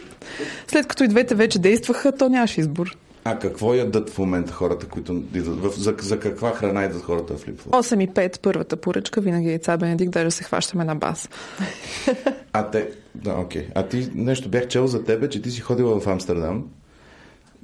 [0.66, 2.96] след като и двете вече действаха, то нямаше избор.
[3.24, 5.60] А какво ядат в момента хората, които идват?
[5.60, 7.70] В, за, за каква храна идват хората в флип-флоп?
[7.70, 11.28] 8 и 5, първата поръчка, винаги е яйца Бенедикт, даже се хващаме на бас.
[12.52, 12.90] А те...
[13.14, 13.68] Да, окей.
[13.74, 16.64] А ти нещо бях чел за тебе, че ти си ходила в Амстердам,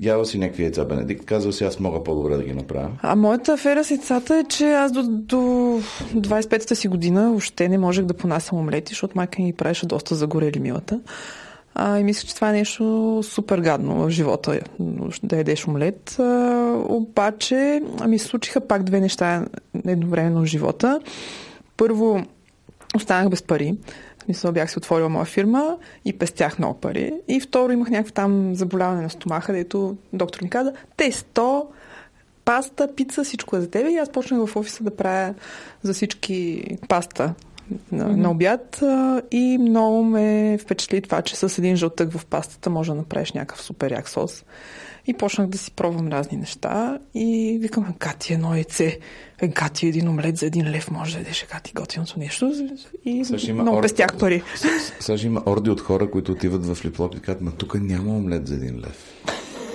[0.00, 2.90] яла си някакви яйца Бенедикт, казал си аз мога по-добре да ги направя.
[3.02, 5.36] А моята афера с яйцата е, че аз до, до
[6.14, 10.58] 25-та си година въобще не можех да понасям омлети, защото майка ми правеше доста загорели
[10.58, 11.00] милата.
[11.74, 14.60] А, и мисля, че това е нещо супер гадно в живота,
[15.22, 16.16] да ядеш омлет.
[16.18, 19.44] А, обаче ми случиха пак две неща
[19.86, 21.00] едновременно в живота.
[21.76, 22.22] Първо,
[22.96, 23.74] останах без пари.
[24.28, 27.14] Смисъл бях си отворила моя фирма и пестях много пари.
[27.28, 31.66] И второ, имах някакво там заболяване на стомаха, дето доктор ми каза, тесто,
[32.44, 33.90] паста, пица, всичко е за тебе.
[33.90, 35.34] И аз почнах в офиса да правя
[35.82, 37.34] за всички паста
[37.92, 38.16] на, mm-hmm.
[38.16, 38.82] на обяд
[39.30, 43.32] и много ме ме впечатли това, че с един жълтък в пастата може да направиш
[43.32, 44.44] някакъв супер як сос.
[45.08, 48.98] И почнах да си пробвам разни неща и викам, гати едно яйце,
[49.40, 52.52] е, гати един омлет за един лев, може да ядеш гати готиното нещо.
[53.04, 54.42] И много ор- пестях пари.
[55.00, 58.16] Сега ще има орди от хора, които отиват в флиплоп и казват, ма тук няма
[58.16, 59.24] омлет за един лев.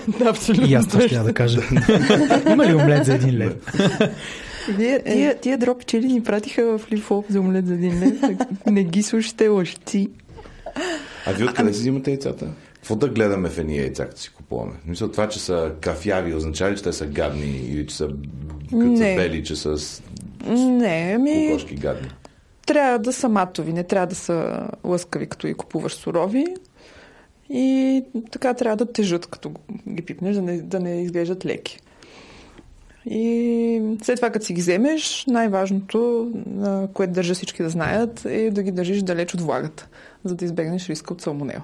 [0.19, 0.67] Да, абсолютно.
[0.67, 1.61] И аз това ще да кажа.
[2.51, 3.53] Има ли омлет за един лев?
[4.69, 8.21] Вие, тия, тия дропи чили ни пратиха в лифоп за омлет за един лев.
[8.65, 10.09] Не ги слушайте лъжци.
[11.25, 12.47] А вие откъде си взимате яйцата?
[12.75, 14.73] Какво да гледаме в едни яйца, като си купуваме?
[14.85, 18.07] Мисля, това, че са кафяви, означава ли, че те са гадни или че са,
[18.71, 20.01] като са бели, че са с
[20.47, 22.09] Не, ами кокошки гадни?
[22.65, 26.45] трябва да са матови, не трябва да са лъскави, като ги купуваш сурови.
[27.49, 29.51] И така трябва да тежат, като
[29.89, 31.79] ги пипнеш, да не, да не изглеждат леки.
[33.05, 36.31] И след това, като си ги вземеш, най-важното,
[36.93, 39.87] което държа всички да знаят, е да ги държиш далеч от влагата,
[40.23, 41.63] за да избегнеш риска от салмонела.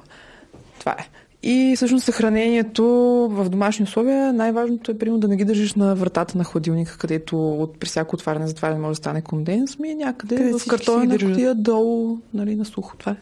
[0.80, 1.10] Това е.
[1.43, 2.86] И всъщност съхранението
[3.32, 7.54] в домашни условия, най-важното е примерно да не ги държиш на вратата на хладилника, където
[7.54, 11.02] от, при всяко отваряне затваряне може да стане конденс, ми някъде Къде в всички картона
[11.02, 11.32] си ги на държат.
[11.32, 12.97] кутия долу, нали, на сухо.
[12.97, 13.15] Това е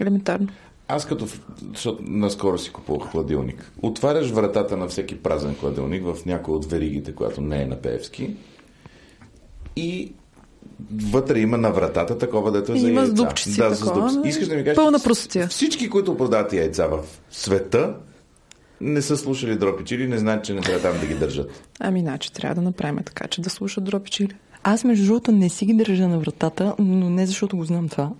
[0.00, 0.48] елементарно.
[0.88, 1.26] Аз като,
[1.72, 3.72] защото наскоро си купувах хладилник.
[3.82, 8.36] Отваряш вратата на всеки празен хладилник в някой от веригите, която не е на Певски.
[9.76, 10.12] И
[11.02, 13.14] вътре има на вратата такова, дето е за има с яйца.
[13.14, 14.18] дупчици да, с такова, дупчици.
[14.18, 14.28] нали?
[14.28, 15.48] Искаш да ми кажеш, Пълна простотия.
[15.48, 16.98] Всички, които продават яйца в
[17.30, 17.94] света,
[18.80, 21.62] не са слушали дропи чили, не знаят, че не трябва там да ги държат.
[21.80, 24.34] Ами, значи трябва да направим така, че да слушат дропи чили.
[24.62, 28.10] Аз, между другото, не си ги държа на вратата, но не защото го знам това.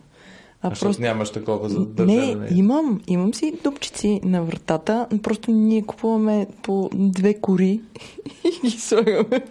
[0.63, 1.03] А А просто...
[1.03, 2.35] нямаш такова за държане.
[2.35, 7.81] Не, имам, имам си дупчици на вратата, просто ние купуваме по две кори
[8.45, 9.43] и ги слагаме.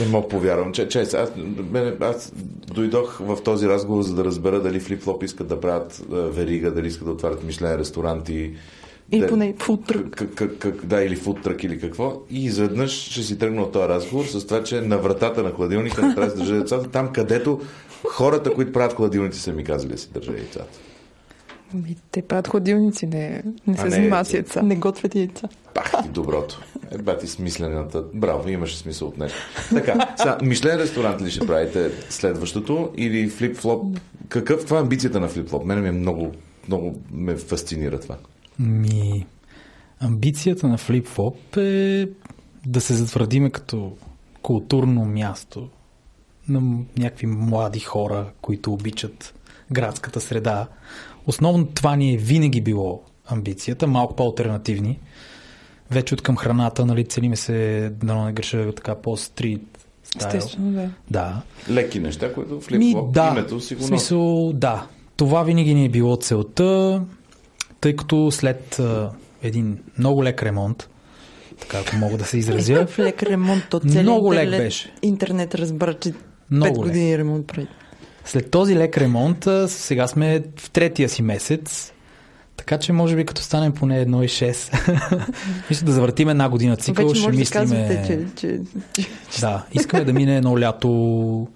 [0.00, 0.72] Не мога повярвам.
[0.72, 1.32] Че, че, аз,
[1.70, 2.32] мене, аз
[2.74, 6.86] дойдох в този разговор, за да разбера дали флип-флоп искат да правят а, верига, дали
[6.86, 8.54] искат да отварят мишлен ресторанти.
[9.12, 10.10] Или да- поне фудтрък.
[10.10, 12.22] Как, как, как, да, или фудтрък или какво.
[12.30, 16.06] И изведнъж ще си тръгна от този разговор с това, че на вратата на хладилника
[16.06, 17.60] не трябва да се държа децата, там където
[18.08, 20.78] хората, които правят хладилници, са ми казали да си държа яйцата.
[21.74, 24.62] Ами, те правят хладилници, не, не се занимават с е, яйца.
[24.62, 25.48] Не готвят яйца.
[25.74, 26.60] Пах ти доброто.
[26.90, 28.04] Е, бати смислената.
[28.14, 29.38] Браво, имаше смисъл от нещо.
[29.70, 33.98] Така, сега, Мишлен ресторант ли ще правите следващото или флип-флоп?
[34.28, 35.64] Какъв това е амбицията на флип-флоп?
[35.64, 36.32] Мене ми е много,
[36.68, 38.16] много ме фасцинира това.
[38.58, 39.26] Ми,
[40.00, 42.08] амбицията на флип-флоп е
[42.66, 43.96] да се затвърдиме като
[44.42, 45.68] културно място
[46.48, 46.60] на
[46.98, 49.34] някакви млади хора, които обичат
[49.72, 50.66] градската среда.
[51.26, 54.98] Основно това ни е винаги било амбицията, малко по-алтернативни.
[55.90, 59.62] Вече от към храната, нали, целиме се да не греша така по-стрит
[60.04, 60.36] стайл.
[60.38, 60.90] Естествено, да.
[61.10, 61.42] Да.
[61.70, 63.88] Леки неща, които Ми, флип-флоп да, името си в го носи.
[63.88, 64.86] смисъл, да.
[65.16, 67.02] Това винаги ни е било целта,
[67.80, 69.10] тъй като след а,
[69.42, 70.88] един много лек ремонт,
[71.60, 74.92] така ако мога да се изразя, В лек ремонт, то целият Много лек беше.
[75.02, 76.12] интернет разбра, че
[76.50, 76.86] Много 5 лек.
[76.86, 77.66] години ремонт прави.
[78.24, 81.92] След този лек ремонт, сега сме в третия си месец,
[82.56, 85.30] така че може би като станем поне 1,6,
[85.70, 87.62] мисля да завъртим една година цикъл, Вече ще може да мислиме...
[87.62, 88.60] казвате, че, че,
[89.30, 91.48] че Да, искаме да мине едно лято,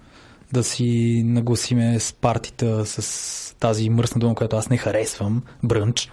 [0.53, 6.09] да си нагласиме с партита с тази мръсна дума, която аз не харесвам, брънч.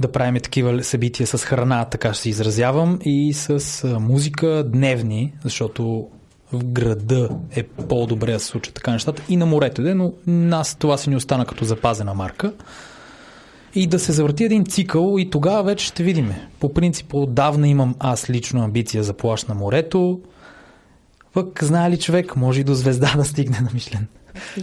[0.00, 6.08] Да правим такива събития с храна, така ще се изразявам, и с музика дневни, защото
[6.52, 10.74] в града е по-добре да се случат така нещата и на морето, де, но нас
[10.74, 12.52] това си ни остана като запазена марка.
[13.74, 16.32] И да се завърти един цикъл и тогава вече ще видим.
[16.60, 20.20] По принцип, отдавна имам аз лично амбиция за плащ на морето.
[21.32, 24.06] Пък, знае ли човек, може и до звезда да стигне на Мишлен.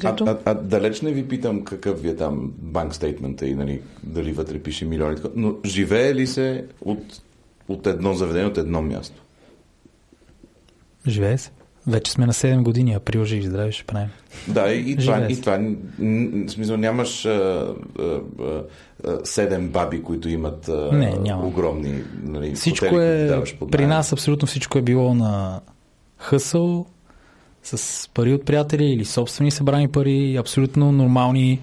[0.03, 3.81] А, а, а, далеч не ви питам какъв ви е там банк стейтмента и нали,
[4.03, 7.21] дали вътре пише милиони, но живее ли се от,
[7.67, 9.21] от едно заведение, от едно място?
[11.07, 11.51] Живее се.
[11.89, 14.09] Вече сме на 7 години, април жив здраве ще правим.
[14.47, 15.59] Да, и, и това, и това
[16.47, 17.29] смисъл нямаш а,
[17.99, 18.63] а, а,
[19.07, 21.47] а, седем баби, които имат а, Не, няма.
[21.47, 25.61] огромни нали, Всичко хотели, е, даваш под при нас абсолютно всичко е било на
[26.17, 26.85] хъсъл,
[27.63, 31.59] с пари от приятели или собствени събрани пари, абсолютно нормални,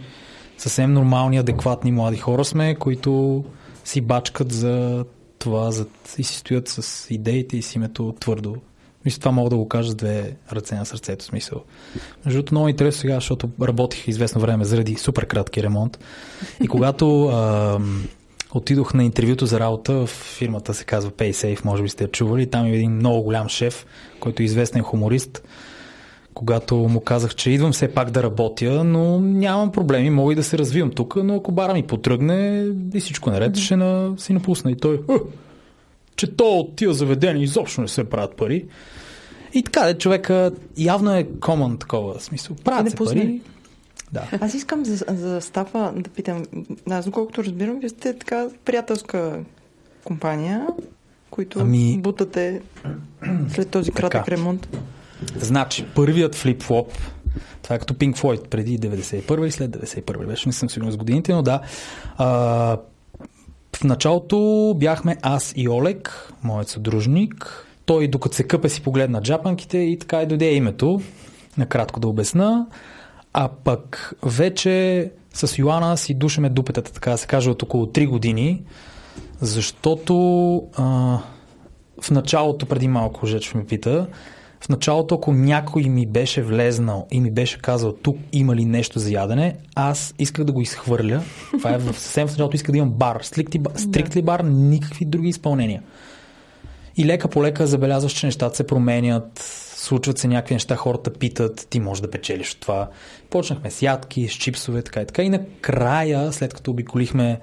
[0.58, 3.44] съвсем нормални, адекватни млади хора сме, които
[3.84, 5.04] си бачкат за
[5.38, 5.86] това за,
[6.18, 8.56] и си стоят с идеите и с името твърдо.
[9.06, 11.62] Мисля, това мога да го кажа с две ръце на сърцето, смисъл.
[12.24, 15.98] Между другото, много интересно сега, защото работих известно време заради супер кратки ремонт.
[16.62, 18.04] И когато ам,
[18.54, 22.46] отидох на интервюто за работа в фирмата, се казва PaySafe, може би сте я чували.
[22.46, 23.86] Там е един много голям шеф,
[24.20, 25.42] който е известен хуморист,
[26.34, 30.42] когато му казах, че идвам все пак да работя, но нямам проблеми, мога и да
[30.42, 34.70] се развивам тук, но ако бара ми потръгне и всичко наред, ще на, си напусна.
[34.70, 35.14] И той, «Е,
[36.16, 38.64] че то от тия заведения изобщо не се правят пари.
[39.54, 42.56] И така, де, човека явно е common такова смисъл.
[42.64, 43.40] Правят Не се пусна пари.
[44.12, 44.28] Да.
[44.40, 46.42] Аз искам за, за Стафа да питам.
[46.90, 49.38] Аз, доколкото разбирам, вие сте така приятелска
[50.04, 50.66] компания,
[51.30, 52.62] които Ами- бутате
[53.48, 54.36] след този кратък Така.
[54.36, 54.68] ремонт.
[55.36, 56.88] Значи, първият флип-флоп,
[57.62, 60.96] това е като Pink Floyd преди 91 и след 91 беше, не съм сигурен с
[60.96, 61.60] годините, но да.
[62.16, 62.76] А,
[63.76, 67.66] в началото бяхме аз и Олег, моят съдружник.
[67.84, 71.00] Той, докато се къпе, си погледна джапанките и така и дойде името.
[71.58, 72.66] Накратко да обясна.
[73.32, 78.08] А пък вече с Йоана си душаме дупетата, така да се каже, от около 3
[78.08, 78.62] години,
[79.40, 80.14] защото
[80.76, 81.18] а,
[82.00, 84.06] в началото, преди малко Жеч ме пита,
[84.60, 88.98] в началото, ако някой ми беше влезнал и ми беше казал тук има ли нещо
[88.98, 91.22] за ядене, аз исках да го изхвърля.
[91.58, 93.18] Това е съвсем в началото исках да имам бар.
[93.22, 95.82] Стрикти, стрикли бар, никакви други изпълнения.
[96.96, 99.38] И лека по лека забелязваш, че нещата се променят,
[99.76, 102.88] случват се някакви неща, хората питат, ти можеш да печелиш от това.
[103.30, 105.22] Почнахме с ядки, с чипсове, така и така.
[105.22, 107.40] И накрая, след като обиколихме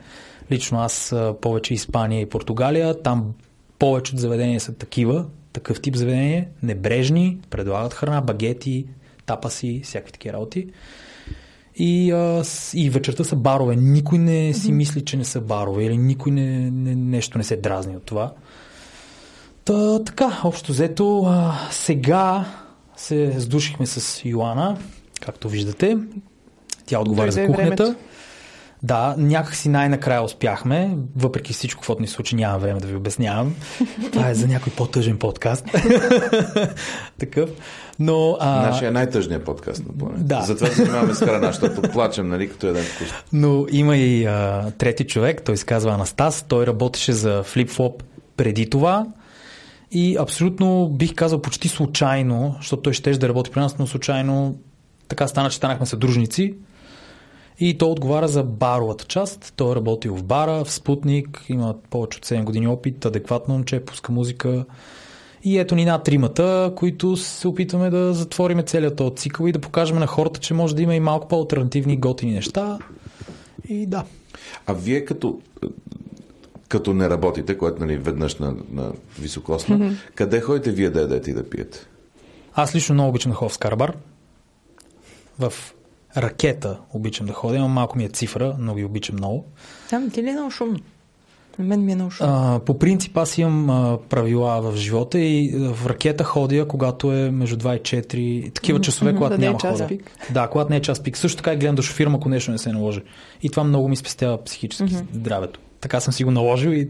[0.51, 3.33] лично аз повече Испания и Португалия, там
[3.79, 8.85] повече от заведения са такива, такъв тип заведения, небрежни, предлагат храна, багети,
[9.25, 10.67] тапаси, всякакви такива работи.
[11.75, 13.75] И, а, и вечерта са барове.
[13.75, 17.57] Никой не си мисли, че не са барове или никой не, не, нещо не се
[17.57, 18.33] дразни от това.
[19.65, 22.45] Та, така, общо взето, а, сега
[22.97, 24.77] се сдушихме с Йоана,
[25.21, 25.97] както виждате.
[26.85, 27.83] Тя отговаря за Дойде кухнята.
[27.83, 27.99] времето.
[28.83, 33.55] Да, някакси най-накрая успяхме, въпреки всичко, каквото ни случи, нямам време да ви обяснявам.
[34.11, 35.65] Това е за някой по-тъжен подкаст.
[37.19, 37.49] Такъв.
[37.99, 40.23] Но, а, Нашия е най-тъжният подкаст на планета.
[40.23, 40.41] Да.
[40.41, 43.07] Затова се занимаваме с храна, защото плачем, нали, като един вкус.
[43.33, 48.03] Но има и а, трети човек, той се казва Анастас, той работеше за FlipFlop
[48.37, 49.05] преди това
[49.91, 54.57] и абсолютно бих казал почти случайно, защото той ще да работи при нас, но случайно
[55.07, 56.53] така стана, че станахме съдружници
[57.69, 59.53] и той отговаря за баровата част.
[59.55, 63.85] Той е работил в бара, в Спутник, има повече от 7 години опит, адекватно момче,
[63.85, 64.65] пуска музика.
[65.43, 69.59] И ето ни над тримата, които се опитваме да затвориме целият този цикъл и да
[69.59, 72.79] покажем на хората, че може да има и малко по-алтернативни готини неща.
[73.69, 74.03] И да.
[74.65, 75.39] А вие като,
[76.67, 79.95] като не работите, което нали, веднъж на, на високосна, mm-hmm.
[80.15, 81.87] къде ходите вие да ядете и да пиете?
[82.53, 83.97] Аз лично много обичам да ходя в Скарбар.
[85.39, 85.53] В
[86.17, 87.67] ракета обичам да ходя.
[87.67, 89.45] Малко ми е цифра, но ги обичам много.
[89.89, 90.79] Там ти ли е много шумно?
[91.59, 92.33] На мен ми е много шумно.
[92.33, 97.31] А, по принцип аз имам а, правила в живота и в ракета ходя, когато е
[97.31, 99.87] между 2 и 4, такива часове, когато да е няма хора.
[99.87, 100.11] пик.
[100.31, 101.17] Да, когато не е час пик.
[101.17, 103.01] Също така и гледам да шофирам, ако нещо не се наложи.
[103.41, 105.59] И това много ми спестява психически здравето.
[105.81, 106.89] Така съм си го наложил и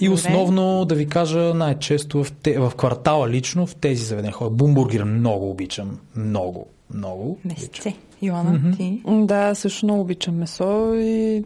[0.00, 4.50] и основно да ви кажа най-често в, те, в квартала лично в тези заведения ходя.
[4.50, 5.98] Бумбургера много обичам.
[6.16, 7.38] Много, много.
[7.44, 7.94] Месце.
[8.22, 9.02] Йоанна, ти?
[9.06, 11.44] М, Да, също много обичам месо и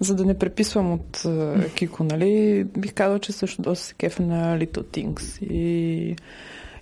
[0.00, 4.22] за да не преписвам от а, Кико, нали, бих казал, че също доста се кефа
[4.22, 6.16] на Little Things и,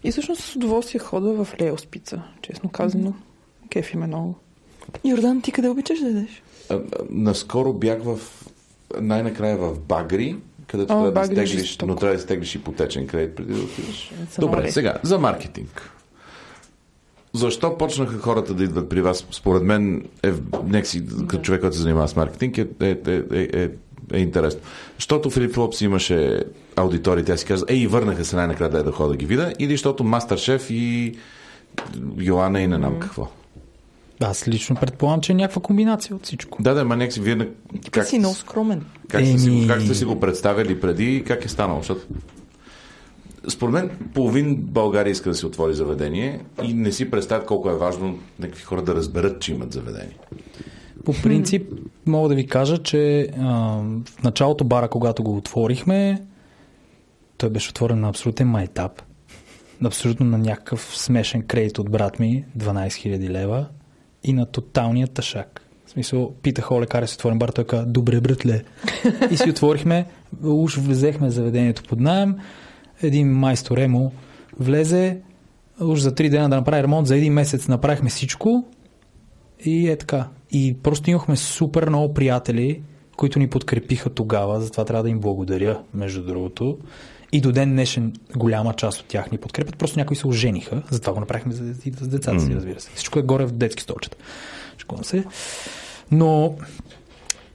[0.04, 3.14] и всъщност с удоволствие хода в Лео Спица, честно казано.
[3.70, 4.34] Кефи ме много.
[5.04, 6.42] Йордан, ти къде обичаш да ядеш?
[7.10, 8.18] Наскоро бях в
[9.00, 13.36] най-накрая в Багри, където О, трябва да е стеглиш, но трябва да стеглиш ипотечен кредит
[13.36, 14.12] преди да отидеш.
[14.38, 15.92] Добре, сега, за маркетинг.
[17.32, 19.26] Защо почнаха хората да идват при вас?
[19.30, 20.32] Според мен, е,
[20.64, 23.68] някакси, като човек, който се занимава с маркетинг, е, е, е, е, е,
[24.12, 24.60] е интересно.
[24.98, 26.44] Защото Филип Флопс имаше
[26.76, 29.70] аудитории, тя си каза, ей, върнаха се най-накрая да, да ходя да ги видя, или
[29.72, 31.14] защото Мастер-шеф и
[32.18, 33.28] Йоанна и не знам какво.
[34.20, 36.62] Аз лично предполагам, че е някаква комбинация от всичко.
[36.62, 37.48] Да, да, ма някакси вие
[37.90, 38.84] как, си много скромен.
[39.08, 41.78] как, сте си, Еми- го- как сте си го представили преди и как е станало?
[41.80, 42.06] Защото
[43.48, 47.78] според мен половин България иска да си отвори заведение и не си представят колко е
[47.78, 50.16] важно някакви хора да разберат, че имат заведение.
[51.04, 51.72] По принцип,
[52.06, 53.52] мога да ви кажа, че а,
[54.18, 56.22] в началото бара, когато го отворихме,
[57.38, 59.02] той беше отворен на абсолютен майтап.
[59.84, 63.66] Абсолютно на някакъв смешен кредит от брат ми, 12 000 лева
[64.24, 65.66] и на тоталния тъшак.
[65.86, 68.62] В смисъл, питах Оле, карай си отворим бар, той каза, добре, братле.
[69.30, 70.06] И си отворихме,
[70.44, 72.36] уж влезехме в заведението под найем,
[73.02, 74.12] един майстор Емо
[74.58, 75.18] влезе,
[75.80, 78.64] уж за три дена да направи ремонт, за един месец направихме всичко
[79.64, 80.28] и е така.
[80.50, 82.82] И просто имахме супер много приятели,
[83.16, 86.78] които ни подкрепиха тогава, затова трябва да им благодаря, между другото.
[87.32, 89.76] И до ден днешен голяма част от тях ни подкрепят.
[89.76, 90.82] Просто някои се ожениха.
[90.90, 92.90] Затова го направихме за, и с децата си, разбира се.
[92.94, 94.16] Всичко е горе в детски столчета.
[94.78, 95.24] Шкодам се.
[96.10, 96.54] Но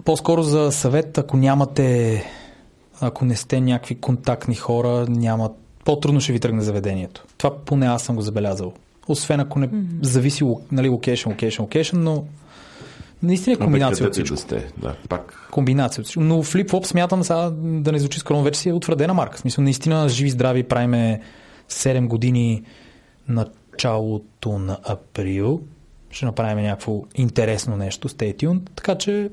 [0.06, 2.24] по-скоро за съвет, ако нямате,
[3.02, 5.52] ако не сте някакви контактни хора, няма,
[5.86, 7.26] по-трудно ще ви тръгне заведението.
[7.38, 8.74] Това поне аз съм го забелязал.
[9.08, 9.70] Освен ако не
[10.02, 12.26] зависи нали, локейшн, локейшн, локейшн, но
[13.24, 14.36] наистина е комбинация от всичко.
[14.36, 15.48] да сте, да, пак.
[15.52, 16.24] Комбинация от всичко.
[16.24, 19.38] Но флип-флоп смятам сега да не звучи скромно, вече си е утвърдена марка.
[19.38, 21.22] В смисъл, наистина живи здрави правиме
[21.70, 22.64] 7 години
[23.28, 25.62] началото на април.
[26.10, 28.70] Ще направим някакво интересно нещо, stay tuned.
[28.76, 29.30] Така че,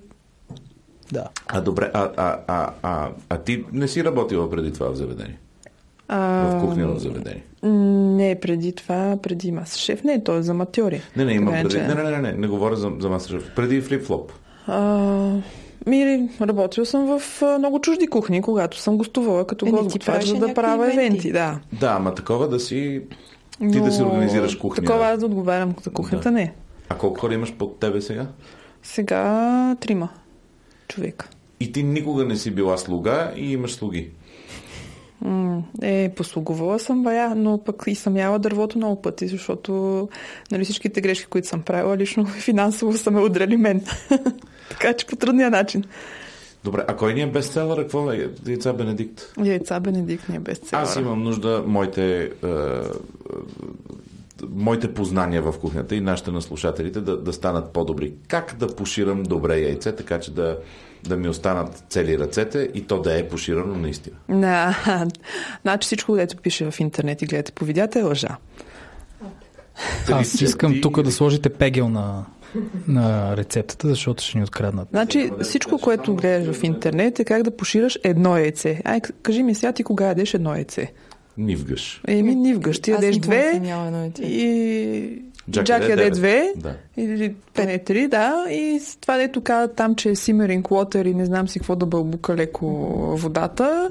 [1.12, 1.24] да.
[1.48, 5.38] А добре, а, а, а, а, а ти не си работила преди това в заведение?
[6.08, 7.44] В кухня в заведение?
[7.62, 11.00] Не, преди това, преди маса шеф, не, той е за матьори.
[11.16, 11.78] Не, не, имам преди.
[11.78, 14.32] Не, не, не, не, не говоря за, за мастер Преди флип-флоп.
[14.66, 14.78] А,
[15.86, 20.34] ми, работил съм в а, много чужди кухни, когато съм гостувала като Е, гост за
[20.34, 21.06] да правя ивенти.
[21.06, 21.32] евенти.
[21.32, 21.58] Да.
[21.72, 23.02] Да, ама такова да си...
[23.72, 24.84] Ти да си организираш кухня.
[24.84, 26.30] Такова аз да отговарям за кухнята, Да.
[26.30, 26.54] не.
[26.88, 28.26] А колко хора имаш под тебе сега?
[28.82, 30.08] Сега трима
[30.94, 31.28] човека.
[31.60, 34.10] И ти никога не си била слуга и имаш слуги.
[35.82, 40.08] Е, послугувала съм бая, но пък и съм яла дървото много пъти, защото
[40.50, 43.84] нали, всичките грешки, които съм правила, лично финансово са ме удрали мен.
[44.70, 45.84] така че по трудния начин.
[46.64, 47.82] Добре, а кой ни е бестселър?
[47.82, 48.30] Какво е?
[48.46, 49.32] Яйца Бенедикт.
[49.44, 50.82] Яйца Бенедикт ни е бестселър.
[50.82, 52.50] Аз имам нужда моите, е, е,
[54.50, 58.14] моите познания в кухнята и нашите на слушателите да, да станат по-добри.
[58.28, 60.58] Как да поширам добре яйце, така че да,
[61.02, 64.16] да ми останат цели ръцете и то да е поширано наистина.
[64.28, 64.74] На,
[65.62, 68.36] значи всичко, което пише в интернет и гледате по видеята е лъжа.
[70.10, 72.24] Аз искам тук да сложите пегел на,
[72.88, 74.88] на рецептата, защото ще ни откраднат.
[74.90, 78.80] Значи всичко, което гледаш в интернет е как да пошираш едно яйце.
[78.84, 80.92] Ай, кажи ми сега ти кога ядеш едно яйце.
[81.38, 82.00] Нивгаш.
[82.08, 83.60] Еми, ни вгъщи Аз ядеш две
[84.22, 86.74] и Джак яде две Да.
[86.96, 88.44] или пене три, да.
[88.50, 91.76] И с това, дето казват там, че е simmering water и не знам си какво
[91.76, 92.66] да бълбука леко
[93.16, 93.90] водата,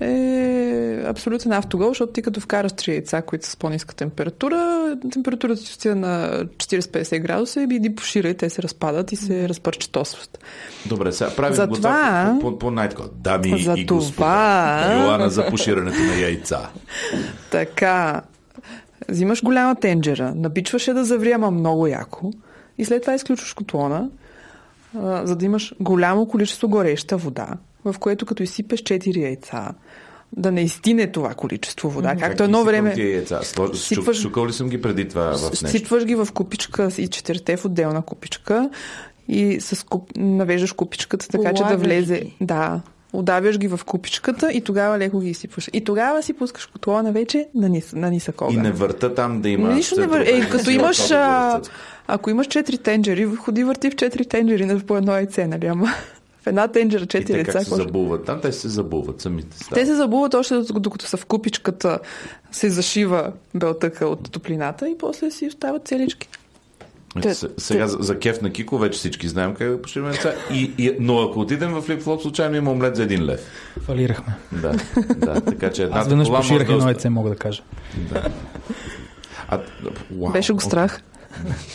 [0.00, 5.62] е абсолютен автогол, защото ти като вкараш три яйца, които са с по-ниска температура, температурата
[5.62, 10.38] ти отива на 40-50 градуса и иди пошира и те се разпадат и се разпърчетосват.
[10.86, 13.02] Добре, сега правим За го това- по, по, по най-тако.
[13.14, 14.14] Дами За и господа.
[14.14, 16.68] това- Йоана за поширането на яйца.
[17.50, 18.22] Така,
[19.10, 22.32] взимаш голяма тенджера, набичваш я да завриема много яко
[22.78, 24.10] и след това изключваш котлона,
[24.98, 27.48] а, за да имаш голямо количество гореща вода,
[27.84, 29.68] в което като изсипеш 4 яйца,
[30.36, 32.08] да не изтине това количество вода.
[32.08, 33.40] Както Как едно време Тия яйца?
[33.42, 33.70] Слож...
[33.70, 35.68] сипваш- Шукал, ли съм ги преди това в нещо?
[35.68, 38.70] сипваш ги в купичка и четирите в отделна купичка
[39.28, 40.10] и с куп...
[40.16, 42.20] навеждаш купичката така, че да влезе.
[42.20, 42.36] ги.
[42.40, 42.80] Да.
[43.12, 45.70] Удавяш ги в купичката и тогава леко ги изсипваш.
[45.72, 47.92] И тогава си пускаш котлона вече на, нис...
[47.92, 48.54] на нисък огън.
[48.54, 49.74] И не върта там да има...
[49.74, 50.20] Нищо не вър...
[50.20, 51.10] Е, като имаш...
[51.10, 51.60] А...
[52.06, 55.66] Ако имаш четири тенджери, ходи върти в четири тенджери на по едно яйце, нали?
[55.66, 55.88] Ама
[56.42, 57.52] в една тенджера И четири те яйца.
[57.52, 58.24] как се забулват?
[58.24, 59.58] Там те се забулват самите.
[59.58, 59.86] Те стават.
[59.86, 61.98] се забуват още докато са в купичката,
[62.52, 66.28] се зашива белтъка от топлината и после си остават целички.
[67.12, 70.34] Те- С- Сега за, за кеф на Кико вече всички знаем как да пошираме яйца.
[70.52, 73.40] И, и, но ако отидем в флип-флоп, случайно има омлет за един лев.
[73.80, 74.34] Фалирахме.
[74.52, 74.72] Да,
[75.16, 75.40] да.
[75.40, 77.62] Така че едната Аз веднъж поширах да едно яйце, мога да кажа.
[79.48, 79.60] А,
[80.12, 81.02] уау, Беше го страх.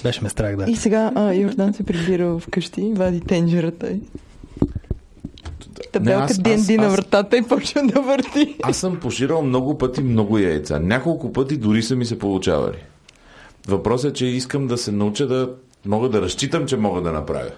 [0.04, 0.66] Беше ме страх, да.
[0.68, 4.00] И сега а, Йордан се прибира вкъщи, вади тенджерата и
[5.92, 8.56] табелка D&D на вратата и почва да върти.
[8.64, 10.80] Аз съм поширал много пъти много яйца.
[10.80, 12.78] Няколко пъти дори са ми се получавали.
[13.68, 15.50] Въпросът е, че искам да се науча да
[15.86, 17.52] мога да разчитам, че мога да направя.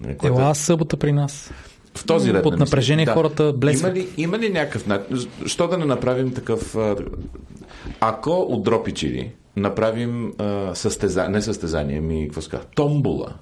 [0.00, 1.50] Не, което е- Ела събота при нас.
[1.94, 2.70] В този ред Под на мисли.
[2.70, 3.96] напрежение хората блесват.
[3.96, 5.06] Има ли, има ли някакъв начин?
[5.46, 6.76] Що да не направим такъв...
[8.00, 13.34] Ако от дропи чили направим а, състезание, не състезание, ми какво ска, томбула.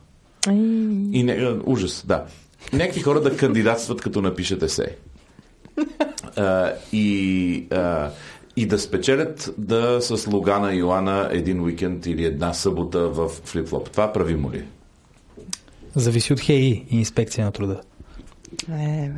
[1.13, 2.25] И не, ужас, да.
[2.73, 4.97] Някакви хора да кандидатстват, като напишат есе.
[6.37, 8.11] А, и, а,
[8.61, 13.91] и да спечелят да с Лугана и Йоана един уикенд или една събота в флип-флоп.
[13.91, 14.57] Това правимо ли?
[14.59, 14.65] е?
[15.97, 17.81] Зависи от ХЕИ и инспекция на труда.
[18.69, 19.13] Не,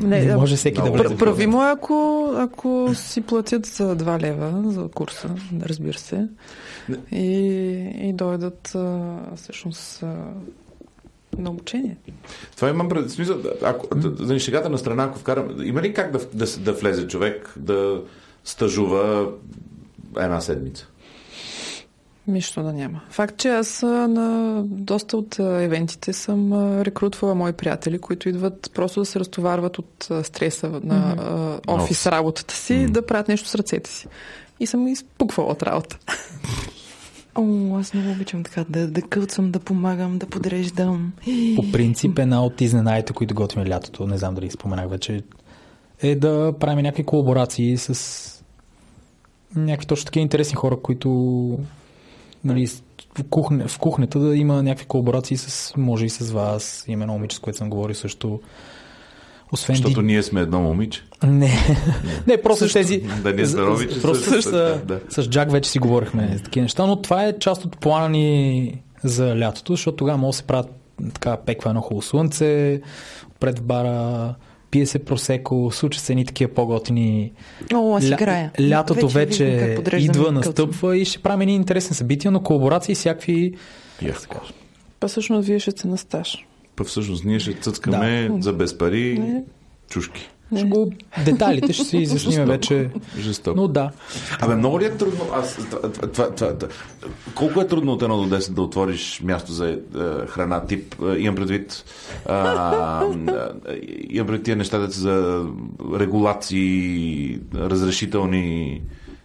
[0.00, 0.06] бе.
[0.06, 0.92] Не, Не може всеки да е.
[0.92, 5.30] пр- прави му е, ако, ако си платят за 2 лева за курса,
[5.62, 6.28] разбира се,
[7.12, 7.26] и,
[8.02, 10.16] и дойдат а, всъщност а,
[11.38, 11.96] на обучение.
[12.56, 13.10] Това имам пред...
[13.10, 15.56] Смисъл, да, ако, да, за шегата на страна, ако вкарам...
[15.64, 18.02] Има ли как да, да, да влезе човек да
[18.46, 19.28] стажува
[20.16, 20.86] една седмица?
[22.28, 23.00] Нищо да няма.
[23.10, 29.06] Факт, че аз на доста от евентите съм рекрутвала мои приятели, които идват просто да
[29.06, 34.08] се разтоварват от стреса на а, офис работата си, да правят нещо с ръцете си.
[34.60, 35.98] И съм изпуквала от работа.
[37.34, 41.12] О, аз много обичам така да, да кълцам, да помагам, да подреждам.
[41.56, 45.22] По принцип, една от изненадите, които готвим лятото, не знам дали споменах вече,
[46.02, 48.35] е да правим някакви колаборации с
[49.56, 51.08] някакви точно такива интересни хора, които
[52.44, 52.66] нали,
[53.18, 56.84] в, кухня, в кухнята да има някакви колаборации с, може и с вас.
[56.88, 58.40] Има едно момиче, с което съм говорил също.
[59.52, 61.02] Освен Защото ди- ние сме едно момиче.
[61.22, 61.52] Не,
[62.26, 62.98] не просто тези...
[63.22, 65.00] Да не е здрави, че Просто също с, така, да.
[65.22, 68.82] с Джак вече си говорихме за такива неща, но това е част от плана ни
[69.04, 70.70] за лятото, защото тогава може да се правят
[71.14, 72.80] така пеква едно хубаво слънце,
[73.40, 74.34] пред бара,
[74.76, 77.32] пие се просеко, случат се едни такива по-готини.
[77.74, 78.52] О, аз Ля- играя.
[78.60, 83.54] Лятото вече, подреждам идва, настъпва и ще правим едни интересни събития, но колаборации всякакви.
[85.00, 86.46] Па всъщност вие ще сте на стаж.
[86.76, 89.42] Па всъщност ние ще цъцкаме за без пари Не.
[89.90, 90.28] чушки.
[90.56, 90.92] Ще го,
[91.24, 92.90] детайлите ще си изясним вече.
[93.18, 93.60] Жестоко.
[93.60, 93.90] Но да.
[94.40, 95.20] Абе, много ли е трудно?
[95.32, 96.68] Аз, това, това, това,
[97.34, 99.76] колко е трудно от 1 до 10 да отвориш място за е,
[100.26, 100.94] храна тип?
[101.02, 101.84] Е, имам предвид.
[102.26, 103.80] А, е,
[104.10, 105.44] имам предвид тия неща за
[105.98, 108.80] регулации, разрешителни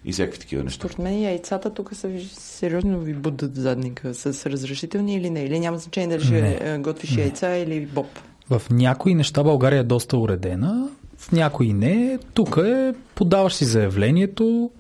[0.06, 0.80] и всякакви такива неща.
[0.80, 4.14] Според мен яйцата тук са сериозно ви будат задника.
[4.14, 5.44] С разрешителни или не?
[5.44, 6.60] Или няма значение дали ще Не.
[6.62, 8.08] е, готвиш яйца или боб.
[8.50, 10.90] В някои неща България е доста уредена,
[11.22, 12.20] в някои не.
[12.34, 14.72] Тук е, подаваш си заявлението,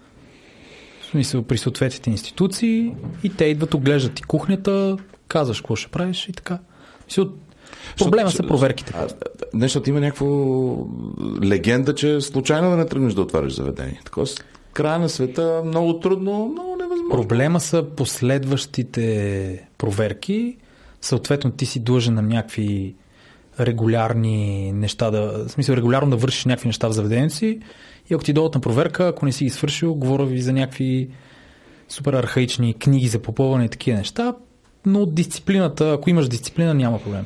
[1.01, 6.29] в смисъл при съответните институции и те идват, оглеждат и кухнята, казваш какво ще правиш
[6.29, 6.59] и така.
[7.07, 7.29] Мисъл,
[7.97, 8.93] проблема са проверките.
[8.95, 9.07] А,
[9.53, 10.27] Не, защото има някаква
[11.43, 14.01] легенда, че случайно да не тръгнеш да отваряш заведение.
[14.05, 14.35] Така с
[14.73, 17.09] края на света много трудно, много невъзможно.
[17.09, 20.57] Проблема са последващите проверки.
[21.01, 22.95] Съответно, ти си длъжен на някакви
[23.61, 27.59] регулярни неща, да, в смисъл регулярно да вършиш някакви неща в заведението си
[28.09, 31.09] и ако ти дойдат на проверка, ако не си ги свършил, говоря ви за някакви
[31.89, 34.35] супер архаични книги за попълване и такива неща,
[34.85, 37.25] но дисциплината, ако имаш дисциплина, няма проблем.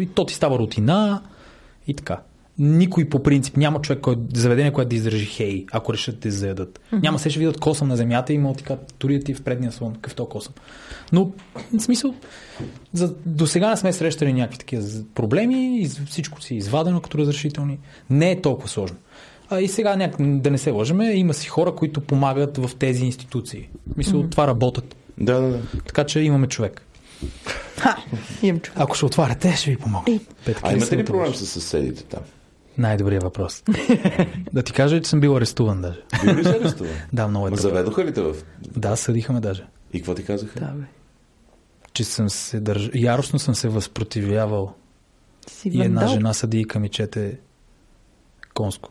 [0.00, 1.22] И то ти става рутина
[1.86, 2.20] и така.
[2.58, 6.30] Никой по принцип, няма човек, който, заведение, което да издържи хей, ако решат да те
[6.30, 6.80] заедат.
[6.92, 7.02] Mm-hmm.
[7.02, 9.72] Няма се ще видят косъм на земята и има така, да ти е в предния
[9.72, 10.52] салон, какъв то косъм.
[11.12, 11.32] Но,
[11.78, 12.14] в смисъл,
[12.92, 14.82] за, до сега не сме срещали някакви такива
[15.14, 17.78] проблеми, из, всичко си е извадено като разрешителни.
[18.10, 18.96] Не е толкова сложно.
[19.50, 20.14] А и сега няк...
[20.18, 23.68] да не се лъжеме, има си хора, които помагат в тези институции.
[23.96, 24.30] Мисля, mm-hmm.
[24.30, 24.96] това работят.
[25.18, 25.60] Да, да, да.
[25.86, 26.82] Така че имаме човек.
[27.76, 27.96] Ха!
[28.42, 28.72] Имам чу.
[28.74, 30.20] Ако ще отваряте, ще ви помогна.
[30.44, 32.20] Петки, А имате съм ли проблем с съседите там?
[32.80, 33.62] Най-добрият въпрос.
[34.52, 36.00] да ти кажа, че съм бил арестуван даже.
[36.24, 36.92] Бил ли се арестуван?
[37.12, 38.34] Да, много е Ма заведоха ли те в...
[38.76, 39.66] Да, съдиха ме даже.
[39.92, 40.60] И какво ти казаха?
[40.60, 40.84] Да, бе.
[41.92, 42.90] Че съм се държ...
[42.94, 44.74] Яростно съм се възпротивявал.
[45.46, 46.14] Ти си И една вандал.
[46.14, 47.38] жена съдийка ми чете
[48.54, 48.90] конско.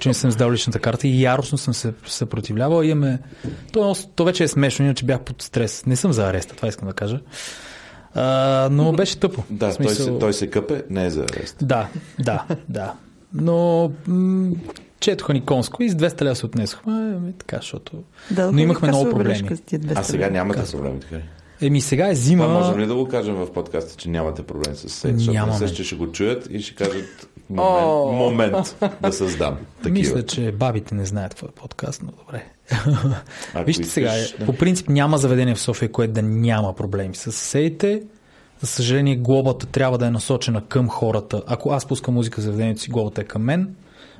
[0.00, 2.82] Че не съм сдал личната карта и яростно съм се съпротивлявал.
[2.82, 3.18] И имаме...
[3.72, 5.86] То, то вече е смешно, иначе бях под стрес.
[5.86, 7.20] Не съм за ареста, това искам да кажа.
[8.14, 9.44] А, но беше тъпо.
[9.50, 11.56] Да, смисъл- той, се, той се къпе, не е за арест.
[11.62, 12.94] Да, да, да.
[13.34, 14.50] Но м-
[15.00, 16.92] четоха ни конско и с 200 лева се отнесохме.
[16.92, 17.92] Ами, така, защото...
[18.30, 19.38] Да, но имахме много проблеми.
[19.38, 21.22] обръчка с тия 200 А сега нямате проблеми, така ли?
[21.60, 22.44] Еми сега е зима.
[22.44, 25.18] Това можем ли да го кажем в подкаста, че нямате проблем с съседите?
[25.18, 25.60] Защото Нямаме.
[25.60, 29.98] не се, че ще го чуят и ще кажат момент, момент да създам такива.
[29.98, 32.44] Мисля, че бабите не знаят какво е подкаст, но добре.
[33.54, 34.46] Ако Вижте искаш, сега, да.
[34.46, 38.02] по принцип няма заведение в София, което да няма проблеми с съседите.
[38.60, 41.42] За съжаление, глобата трябва да е насочена към хората.
[41.46, 43.74] Ако аз пускам музика в заведението си, глобата е към мен.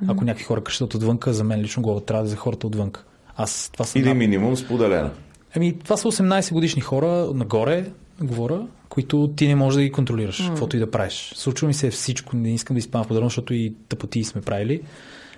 [0.07, 3.03] Ако някакви хора крещат отвънка, за мен лично глобата трябва да е за хората отвънка.
[3.35, 5.11] Аз това съм Или над- минимум споделена.
[5.55, 7.85] Ами, това са 18 годишни хора нагоре,
[8.21, 10.47] говоря, които ти не можеш да ги контролираш, mm.
[10.47, 11.33] каквото и да правиш.
[11.35, 14.81] Случва ми се всичко, не искам да изпадам в подробно, защото и тъпоти сме правили.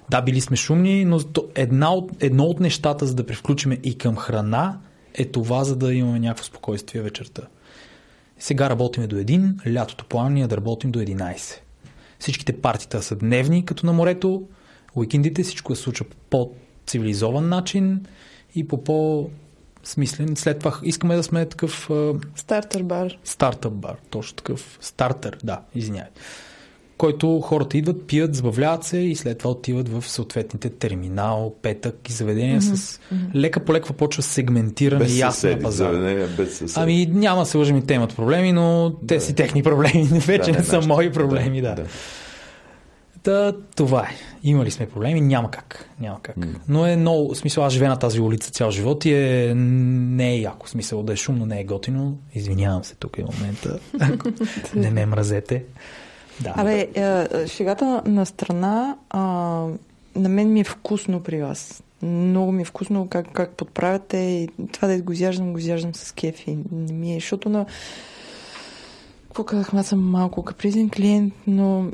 [0.10, 1.20] Да, били сме шумни, но
[1.56, 4.78] една от, едно от нещата, за да превключиме и към храна,
[5.14, 7.42] е това, за да имаме някакво спокойствие вечерта.
[8.42, 11.60] Сега работиме до един, лятото план ни е да работим до 11.
[12.20, 14.44] Всичките партита са дневни, като на морето,
[14.96, 18.06] уикендите всичко се случва по по-цивилизован начин
[18.56, 20.36] и по по-смислен.
[20.36, 23.18] След това искаме да сме такъв а, Стартер бар.
[23.24, 26.12] стартъп бар, точно такъв стартер, да, извинявай.
[27.02, 32.14] Който хората идват, пият, забавляват се и след това отиват в съответните терминал, петък и
[32.14, 32.76] заведения mm-hmm.
[32.76, 33.00] с
[33.36, 35.94] лека по лека почва сегментиране Без и ясно на съседи, пазара.
[35.94, 36.74] заведения без съседи.
[36.78, 40.04] Ами няма да се лъжим и те имат проблеми, но те си техни проблеми.
[40.12, 40.94] Вече Да, не, не са нашите.
[40.94, 41.76] мои проблеми, да.
[41.76, 41.84] Да,
[43.24, 44.16] Да, това е.
[44.44, 45.90] Имали сме проблеми, няма как.
[46.00, 46.38] Няма как.
[46.68, 50.40] Но е много, смисъл, аз живея на тази улица цял живот и е, не е
[50.40, 50.70] яко.
[50.70, 52.18] Смисъл да е шумно, не е готино.
[52.34, 53.80] Извинявам се, тук е момента.
[54.00, 54.30] Ако
[54.76, 55.64] не ме мразете.
[56.44, 56.54] Да.
[56.56, 59.22] Абе, е, шегата на страна, а,
[60.16, 61.84] на мен ми е вкусно при вас.
[62.02, 66.12] Много ми е вкусно как, как подправяте и това да го изяждам, го изяждам с
[66.12, 67.66] кеф и не ми е, защото на...
[69.28, 71.86] Какво казахме, аз съм малко капризен клиент, но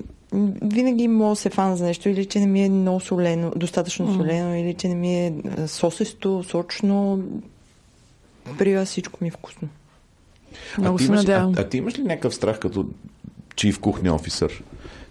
[0.61, 4.13] винаги мога да се фана за нещо или че не ми е много солено, достатъчно
[4.13, 5.33] солено, или че не ми е
[5.67, 7.23] сосесто, сочно.
[8.57, 9.67] При вас всичко ми е вкусно.
[10.77, 11.53] Много а, ти се имаш, надявам.
[11.57, 12.85] а, а ти имаш ли някакъв страх като
[13.57, 14.63] чиев кухня офисър?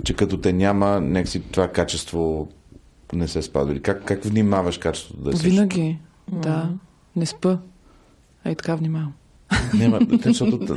[0.05, 2.49] Че като те няма, някакси това качество
[3.13, 3.73] не се спада?
[3.73, 5.49] Или как, как внимаваш качеството да е също?
[5.49, 5.99] Винаги.
[6.33, 6.71] Да.
[7.17, 7.59] Не спа.
[8.45, 9.13] Ей така внимавам.
[9.75, 10.77] Няма, защото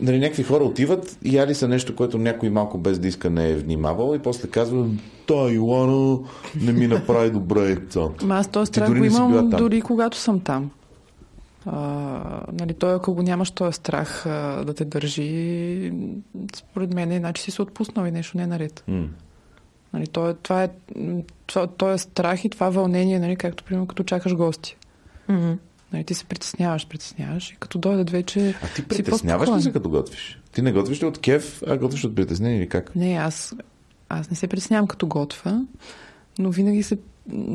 [0.00, 3.50] нали, някакви хора отиват и яли са нещо, което някой малко без да иска не
[3.50, 4.86] е внимавал и после казва,
[5.26, 6.18] та Йоана
[6.60, 7.78] не ми направи добре.
[8.22, 10.70] Ма аз този страх го си имам дори когато съм там.
[11.66, 15.92] А, нали, той, ако го нямаш този страх а, да те държи,
[16.56, 18.84] според мен, значи си се отпуснал и нещо не е наред.
[18.88, 19.08] М.
[19.92, 20.68] Нали, то е, това е,
[21.46, 24.76] това, този страх и това вълнение, нали, както примерно като чакаш гости.
[25.28, 25.52] Мгм.
[25.92, 29.90] Нали, ти се притесняваш, притесняваш и като дойдат вече А ти притесняваш ли се като
[29.90, 30.40] готвиш?
[30.52, 32.96] Ти не готвиш ли от кеф, а готвиш от притеснение или как?
[32.96, 33.54] Не, аз,
[34.08, 35.66] аз не се притеснявам като готва,
[36.38, 36.98] но винаги се,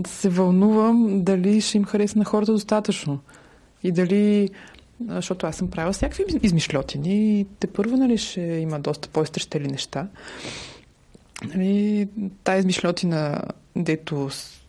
[0.07, 3.19] се вълнувам дали ще им хареса на хората достатъчно.
[3.83, 4.49] И дали,
[5.07, 9.67] защото аз съм правила всякакви из- измишлетини и те първо нали, ще има доста по-изтрещели
[9.67, 10.07] неща.
[11.55, 12.07] Нали,
[12.43, 13.41] тая измишлетина,
[13.75, 14.61] дето с-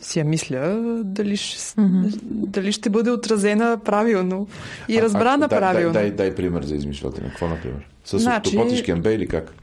[0.00, 2.18] си я мисля, дали ще, mm-hmm.
[2.24, 4.48] дали ще бъде отразена правилно
[4.88, 5.92] и разбрана а, дай, правилно.
[5.92, 7.28] Дай, дай, дай пример за измишлятина.
[7.28, 7.88] Какво, например?
[8.04, 8.76] С Значи- значи...
[8.76, 9.54] шкембе или как?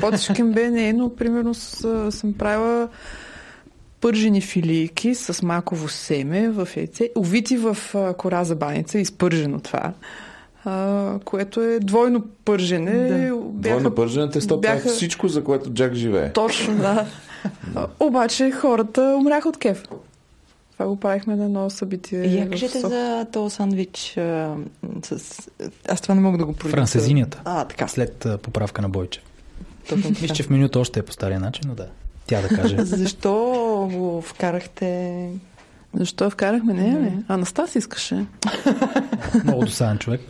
[0.00, 2.88] Потиш кембе не е, но примерно с, съм правила
[4.00, 7.76] пържени филийки с маково семе в яйце, увити в
[8.18, 9.92] кора за баница, изпържено това,
[10.64, 13.08] а, което е двойно пържене.
[13.30, 13.36] Да.
[13.52, 14.76] Двойно пържене тесто, бяха...
[14.76, 16.32] бяха- всичко, за което Джак живее.
[16.32, 17.06] Точно, да.
[18.00, 19.84] Обаче хората умряха от кеф.
[20.72, 22.22] Това го правихме на едно събитие.
[22.24, 24.54] И я кажете за този сандвич а,
[25.02, 25.42] с...
[25.88, 26.86] Аз това не мога да го продиктувам.
[26.86, 27.40] Францезинята.
[27.44, 27.88] А, така.
[27.88, 29.20] След а, поправка на Бойче.
[29.96, 31.86] Мисля, че в менюто още е по стария начин, но да.
[32.26, 32.76] Тя да каже.
[32.84, 33.52] Защо
[33.88, 35.28] го вкарахте?
[35.94, 36.72] Защо я вкарахме?
[36.74, 37.22] Не, не.
[37.28, 38.24] Анастас искаше.
[39.44, 40.20] Много досаден човек.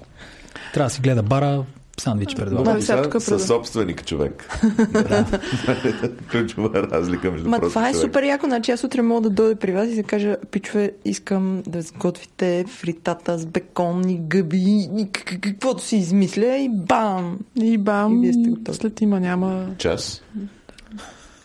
[0.74, 1.64] Трябва да си гледа бара,
[2.00, 2.74] сандвич предлага.
[2.74, 4.58] Да, със собственик човек.
[6.30, 8.06] Ключова разлика между Ма това е човек.
[8.06, 11.62] супер яко, значи аз утре мога да дойда при вас и да кажа, пичове, искам
[11.66, 14.64] да сготвите фритата с бекон и гъби
[14.98, 17.38] и каквото си измисля и бам!
[17.62, 18.78] И бам, И вие сте готови.
[18.78, 19.66] след има няма.
[19.78, 20.22] Час.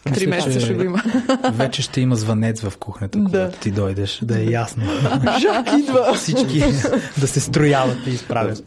[0.05, 1.03] Три месеца ще го има.
[1.51, 3.25] Вече ще има звънец в кухнята, Да.
[3.25, 4.83] когато ти дойдеш, да е ясно.
[5.39, 6.13] Жак идва!
[6.15, 6.63] Всички
[7.17, 8.63] да се строяват и изправят.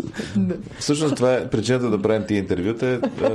[0.79, 3.31] Всъщност това е причината да правим тия интервюта, е, а,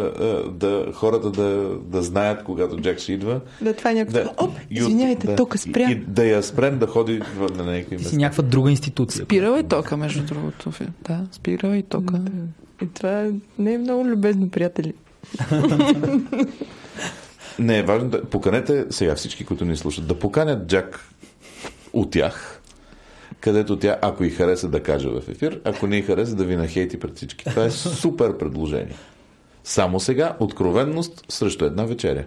[0.52, 1.48] да, хората да,
[1.82, 3.40] да знаят, когато Джак ще идва.
[3.62, 4.20] Да, това е някакво.
[4.20, 5.90] Да, Оп, и от- извинявайте, да, тока спря.
[5.90, 8.18] И, и да я спрем да ходи в, на някакви Ти си места.
[8.18, 9.26] някаква друга институция.
[9.26, 10.72] Спирал е тока, между другото.
[11.02, 12.20] Да, спирал и тока.
[12.82, 13.26] И това
[13.60, 14.94] не е много любезно, приятели.
[17.60, 21.00] Не, е важно да поканете сега всички, които ни слушат, да поканят Джак
[21.94, 22.62] от тях,
[23.40, 26.56] където тя, ако и хареса да каже в ефир, ако не и хареса да ви
[26.56, 27.46] нахейти пред всички.
[27.46, 28.96] Това е супер предложение.
[29.64, 32.24] Само сега откровенност срещу една вечеря.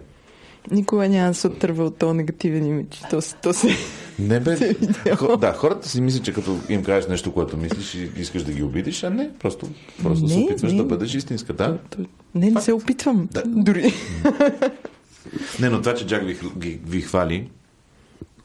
[0.71, 3.01] Никога няма да се отърва от този негативен имидж.
[3.09, 3.67] То, се- то се...
[4.19, 4.75] Не бе.
[5.15, 8.51] Хо, да, хората си мислят, че като им кажеш нещо, което мислиш и искаш да
[8.51, 9.67] ги обидиш, а не, просто,
[10.03, 10.77] просто се Не, опитваш не.
[10.77, 11.53] да бъдеш истинска.
[11.53, 11.77] Да?
[12.35, 13.29] Не, не се опитвам.
[13.31, 13.43] Да.
[13.45, 13.93] Дори.
[15.59, 17.49] Не, но това, че Джак ви, ви, ви хвали,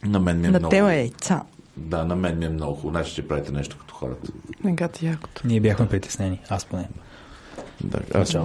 [0.03, 0.71] на мен ми е На много...
[0.71, 1.41] тема яйца.
[1.77, 2.89] Да, на мен ми е много хубаво.
[2.89, 4.31] Значи, че правите нещо като хората.
[4.63, 5.47] Негати якото.
[5.47, 6.41] Ние бяхме притеснени.
[6.49, 6.89] Аз поне.
[7.83, 8.37] Да, аз.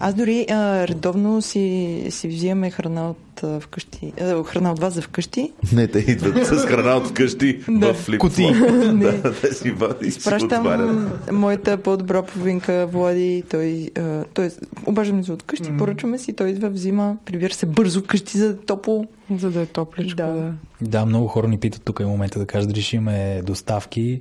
[0.00, 4.12] Аз дори а, редовно си, си взимаме храна от а, вкъщи.
[4.20, 5.52] А, храна от вас за вкъщи.
[5.72, 8.50] Не, те идват с храна от вкъщи в флип Кутии.
[9.00, 10.42] Да, те си вадят и си отварят.
[10.42, 13.42] Изпращам моята по-добра половинка Влади.
[13.50, 14.50] Той, а, той
[14.86, 19.06] обаждаме се от къщи, поръчваме си, той идва, взима, прибира се бързо къщи за топло.
[19.38, 20.16] За да е топличко.
[20.16, 20.26] Да.
[20.26, 20.52] Да.
[20.80, 24.20] Да, много хора ни питат тук е момента да кажат дали ще имаме доставки.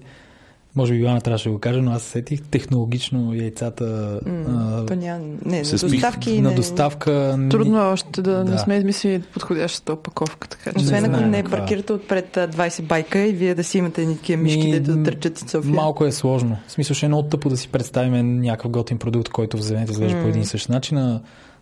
[0.75, 5.19] Може би Йоанна трябваше да го каже, но аз сетих технологично яйцата а, То няма...
[5.45, 6.55] Не, на доставки на не...
[6.55, 7.39] доставка.
[7.49, 8.57] Трудно е още да, не Да.
[8.57, 10.77] сме измислили подходящата опаковка, така че.
[10.77, 14.43] Освен Не ако не паркирате отпред а, 20 байка и вие да си имате такива
[14.43, 15.73] мишки, Ми, дето да търчат и София.
[15.73, 16.57] Малко е сложно.
[16.67, 20.21] В смисъл ще е много тъпо да си представим някакъв готин продукт, който вземете изглежда
[20.21, 20.97] по един и същ начин.
[20.97, 21.21] а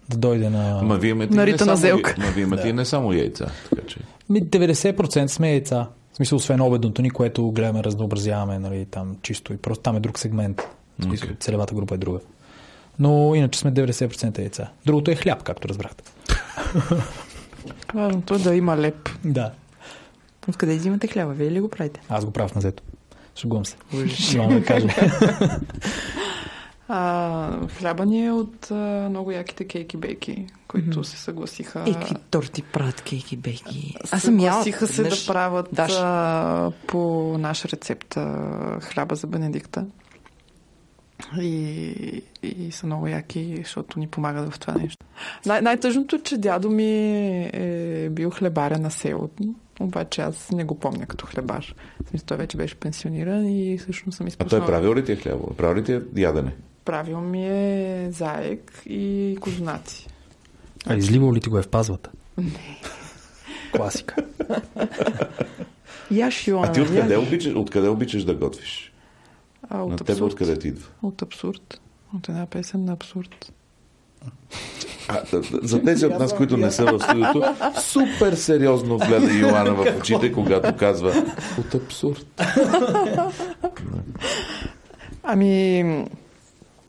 [0.10, 0.82] да дойде на...
[0.84, 2.16] Ма вие имате На и не Рита на само, Зелка.
[2.18, 3.52] ма вие имате и не само яйца.
[3.70, 4.00] Така че.
[4.30, 5.88] Ми 90% сме яйца.
[6.18, 10.00] В смисъл, освен обедното ни, което гледаме, разнообразяваме, нали, там чисто и просто там е
[10.00, 10.62] друг сегмент.
[11.00, 11.38] В смисъл, Окей.
[11.40, 12.20] целевата група е друга.
[13.00, 14.70] Но иначе сме 90% яйца.
[14.86, 16.04] Другото е хляб, както разбрахте.
[17.94, 19.10] Важното е да има леп.
[19.26, 19.52] Да.
[20.48, 21.34] Откъде взимате хляба?
[21.34, 22.02] Вие ли го правите?
[22.10, 22.84] Аз го правя в назето.
[23.36, 23.76] Шегувам се.
[24.38, 24.88] Няма да кажа.
[26.90, 31.84] А, хляба ни е от а, много яките кейки-бейки, които се съгласиха...
[31.88, 33.96] Е, какви торти правят кейки, бейки.
[34.12, 34.52] Аз съм яла.
[34.64, 35.94] Съгласиха се да правят Даш.
[35.96, 36.98] а, по
[37.40, 38.40] наша рецепта
[38.82, 39.86] хляба за Бенедикта.
[41.42, 45.06] И, и са много яки, защото ни помагат в това нещо.
[45.46, 46.92] Най- най-тъжното е, че дядо ми
[47.54, 49.30] е бил хлебаря на село.
[49.80, 51.76] Обаче аз не го помня като хлебар.
[52.10, 54.66] Смисъл, Той вече беше пенсиониран и всъщност съм А изпуснала.
[54.66, 55.54] той правил ли ти е хлябо?
[55.54, 56.56] Правил ли ти е ядене?
[56.88, 60.08] Правил ми е заек и козунаци.
[60.86, 62.10] А изливал ли ти го е в пазвата?
[62.38, 62.80] Не.
[63.76, 64.16] Класика.
[66.12, 67.28] Яш, Йоана, А ти откъде яш.
[67.28, 68.94] обичаш, откъде обичаш да готвиш?
[69.70, 70.88] А от На теб откъде ти идва?
[71.04, 71.82] От абсурд.
[72.16, 73.52] От една песен на абсурд.
[75.08, 75.22] А,
[75.64, 77.44] за тези от нас, които не са в студиото,
[77.82, 82.42] супер сериозно гледа Йоана в очите, когато казва от абсурд.
[85.24, 85.84] Ами,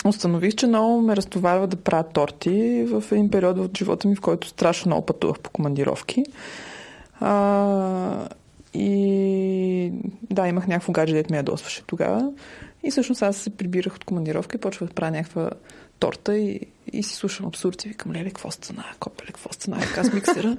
[0.09, 4.21] установих, че много ме разтоварва да правя торти в един период от живота ми, в
[4.21, 6.25] който страшно много пътувах по командировки.
[7.21, 8.29] А,
[8.75, 9.93] и
[10.31, 12.33] да, имах някакво гадже, дето ме ядосваше тогава.
[12.83, 15.51] И всъщност аз се прибирах от командировка и почвах да правя някаква
[15.99, 16.61] торта и,
[16.93, 20.57] и си слушам абсурд и викам, леле, какво стана, копеле, какво стана, с миксера.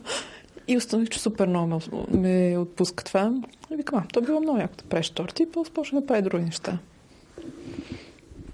[0.67, 1.79] И установих, че супер много ме,
[2.19, 3.33] ме отпуска това.
[3.71, 6.21] И викам, а, то било много яко да правиш торти, и после почнах да правя
[6.21, 6.77] други неща.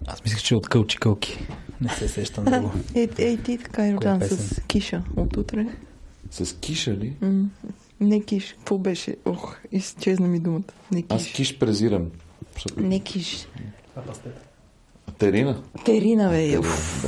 [0.07, 1.47] Аз мислех, че е от кълчи кълки.
[1.81, 2.71] Не се сещам друго.
[2.95, 5.67] Е, е, ти така е Коя с киша от утре.
[6.31, 7.13] С киша ли?
[7.21, 7.49] М,
[7.99, 8.53] Не киш.
[8.53, 9.15] Какво беше?
[9.25, 10.63] Ох, изчезна ми думата.
[10.91, 11.33] Не Аз киш.
[11.33, 12.05] киш презирам.
[12.77, 13.47] Не киш.
[15.17, 15.61] Терина?
[15.85, 16.35] Терина, бе.
[16.37, 17.05] Терина, Уф.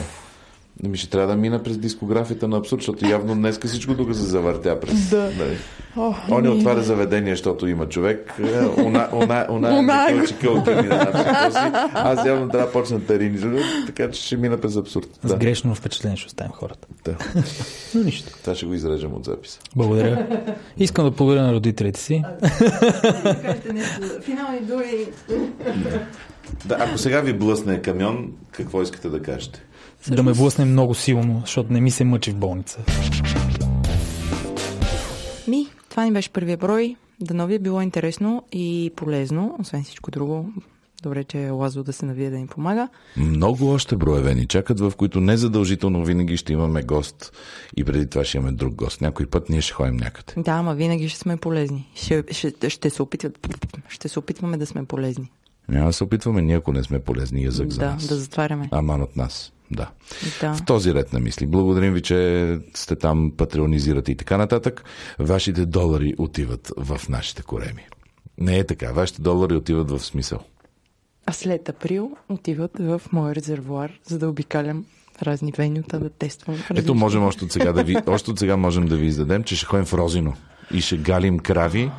[0.84, 4.21] Ми ще трябва да мина през дискографията на абсурд, защото явно днеска всичко тук се
[4.21, 5.09] завъртя през...
[5.09, 5.32] Да.
[5.38, 5.57] Нали.
[5.97, 8.34] О, Он не отваря заведение, защото има човек.
[8.39, 8.43] Е,
[8.82, 10.17] Она, она, она, Она она го.
[10.17, 11.57] кълчи кълки ми да знам какво си.
[11.93, 15.07] Аз явно трябва да почна тарини, така че ще мина през абсурд.
[15.23, 16.88] С Да, грешно впечатление ще оставим хората.
[17.05, 17.15] да.
[17.95, 18.32] Но нищо.
[18.41, 19.59] Това ще го изрежем от записа.
[19.75, 20.28] Благодаря.
[20.78, 22.23] Искам да благодаря на родителите си.
[24.21, 25.05] Финални думи.
[26.65, 29.63] Да, ако сега ви блъсне камион, какво искате да кажете?
[30.12, 32.80] Да ме блъсне много силно, защото не ми се мъчи в болница.
[35.48, 36.95] Ми, това ни беше първия брой.
[37.22, 40.50] Дано ви е било интересно и полезно, освен всичко друго.
[41.04, 42.88] Добре, че е Лазо да се навие да ни помага.
[43.18, 47.32] Много още броеве ни чакат, в които незадължително винаги ще имаме гост
[47.78, 49.02] и преди това ще имаме друг гост.
[49.02, 50.41] Някой път ние ще ходим някъде.
[50.41, 51.91] Да, ама винаги ще сме полезни.
[51.95, 53.48] Ще, ще, ще се опитват.
[53.88, 55.32] Ще се опитваме да сме полезни.
[55.70, 58.08] Няма да се опитваме ние, ако не сме полезни язък за да, нас.
[58.08, 58.70] да затваряме.
[58.72, 59.54] Аман от нас.
[59.72, 59.89] Да.
[60.41, 60.53] Да.
[60.53, 61.47] В този ред на мисли.
[61.47, 64.84] Благодарим ви, че сте там, патреонизирате и така нататък.
[65.20, 67.88] Вашите долари отиват в нашите кореми.
[68.38, 68.91] Не е така.
[68.91, 70.39] Вашите долари отиват в смисъл.
[71.26, 74.86] А след април отиват в моя резервуар, за да обикалям
[75.24, 76.55] разни венюта, да тествам.
[76.55, 79.43] Ето, различни- можем още от сега да ви, още от сега можем да ви издадем,
[79.43, 80.34] че ще ходим в Розино
[80.74, 81.91] и ще галим крави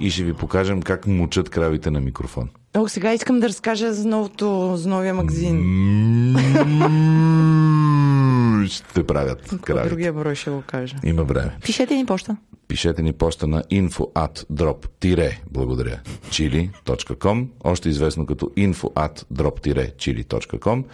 [0.00, 2.48] и ще ви покажем как мучат кравите на микрофон.
[2.76, 5.58] О, сега искам да разкажа за новото, за новия магазин.
[8.68, 9.88] Ще правят Какво крави.
[9.88, 10.96] другия брой ще го кажа.
[11.04, 11.56] Има време.
[11.64, 12.36] Пишете ни почта.
[12.68, 14.12] Пишете ни поста на info
[15.50, 19.60] благодаря chili.com още известно като info at drop
[19.96, 20.84] chili.com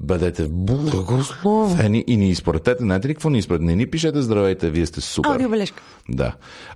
[0.00, 2.82] Бъдете благословени и ни изпратете.
[2.82, 3.64] Знаете ли какво ни изпратете?
[3.64, 5.30] Не ни пишете здравейте, вие сте супер.
[5.30, 5.82] Аудиобележка.
[6.08, 6.34] Да.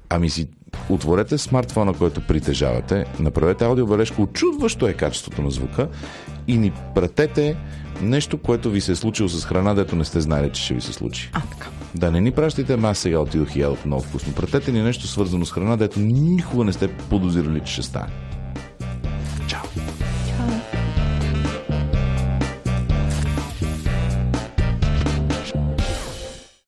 [0.09, 0.49] Ами си
[0.89, 5.89] отворете смартфона, който притежавате, направете аудиобележка, очудващо е качеството на звука
[6.49, 7.57] и ни пратете
[8.03, 10.81] нещо, което ви се е случило с храна, дето не сте знаели, че ще ви
[10.81, 11.31] се случи.
[11.33, 11.69] А, така.
[11.95, 14.35] Да, не ни пращайте, ама аз сега отидох и ядох много вкусно.
[14.35, 18.13] Пратете ни нещо свързано с храна, дето никога не сте подозирали, че ще стане.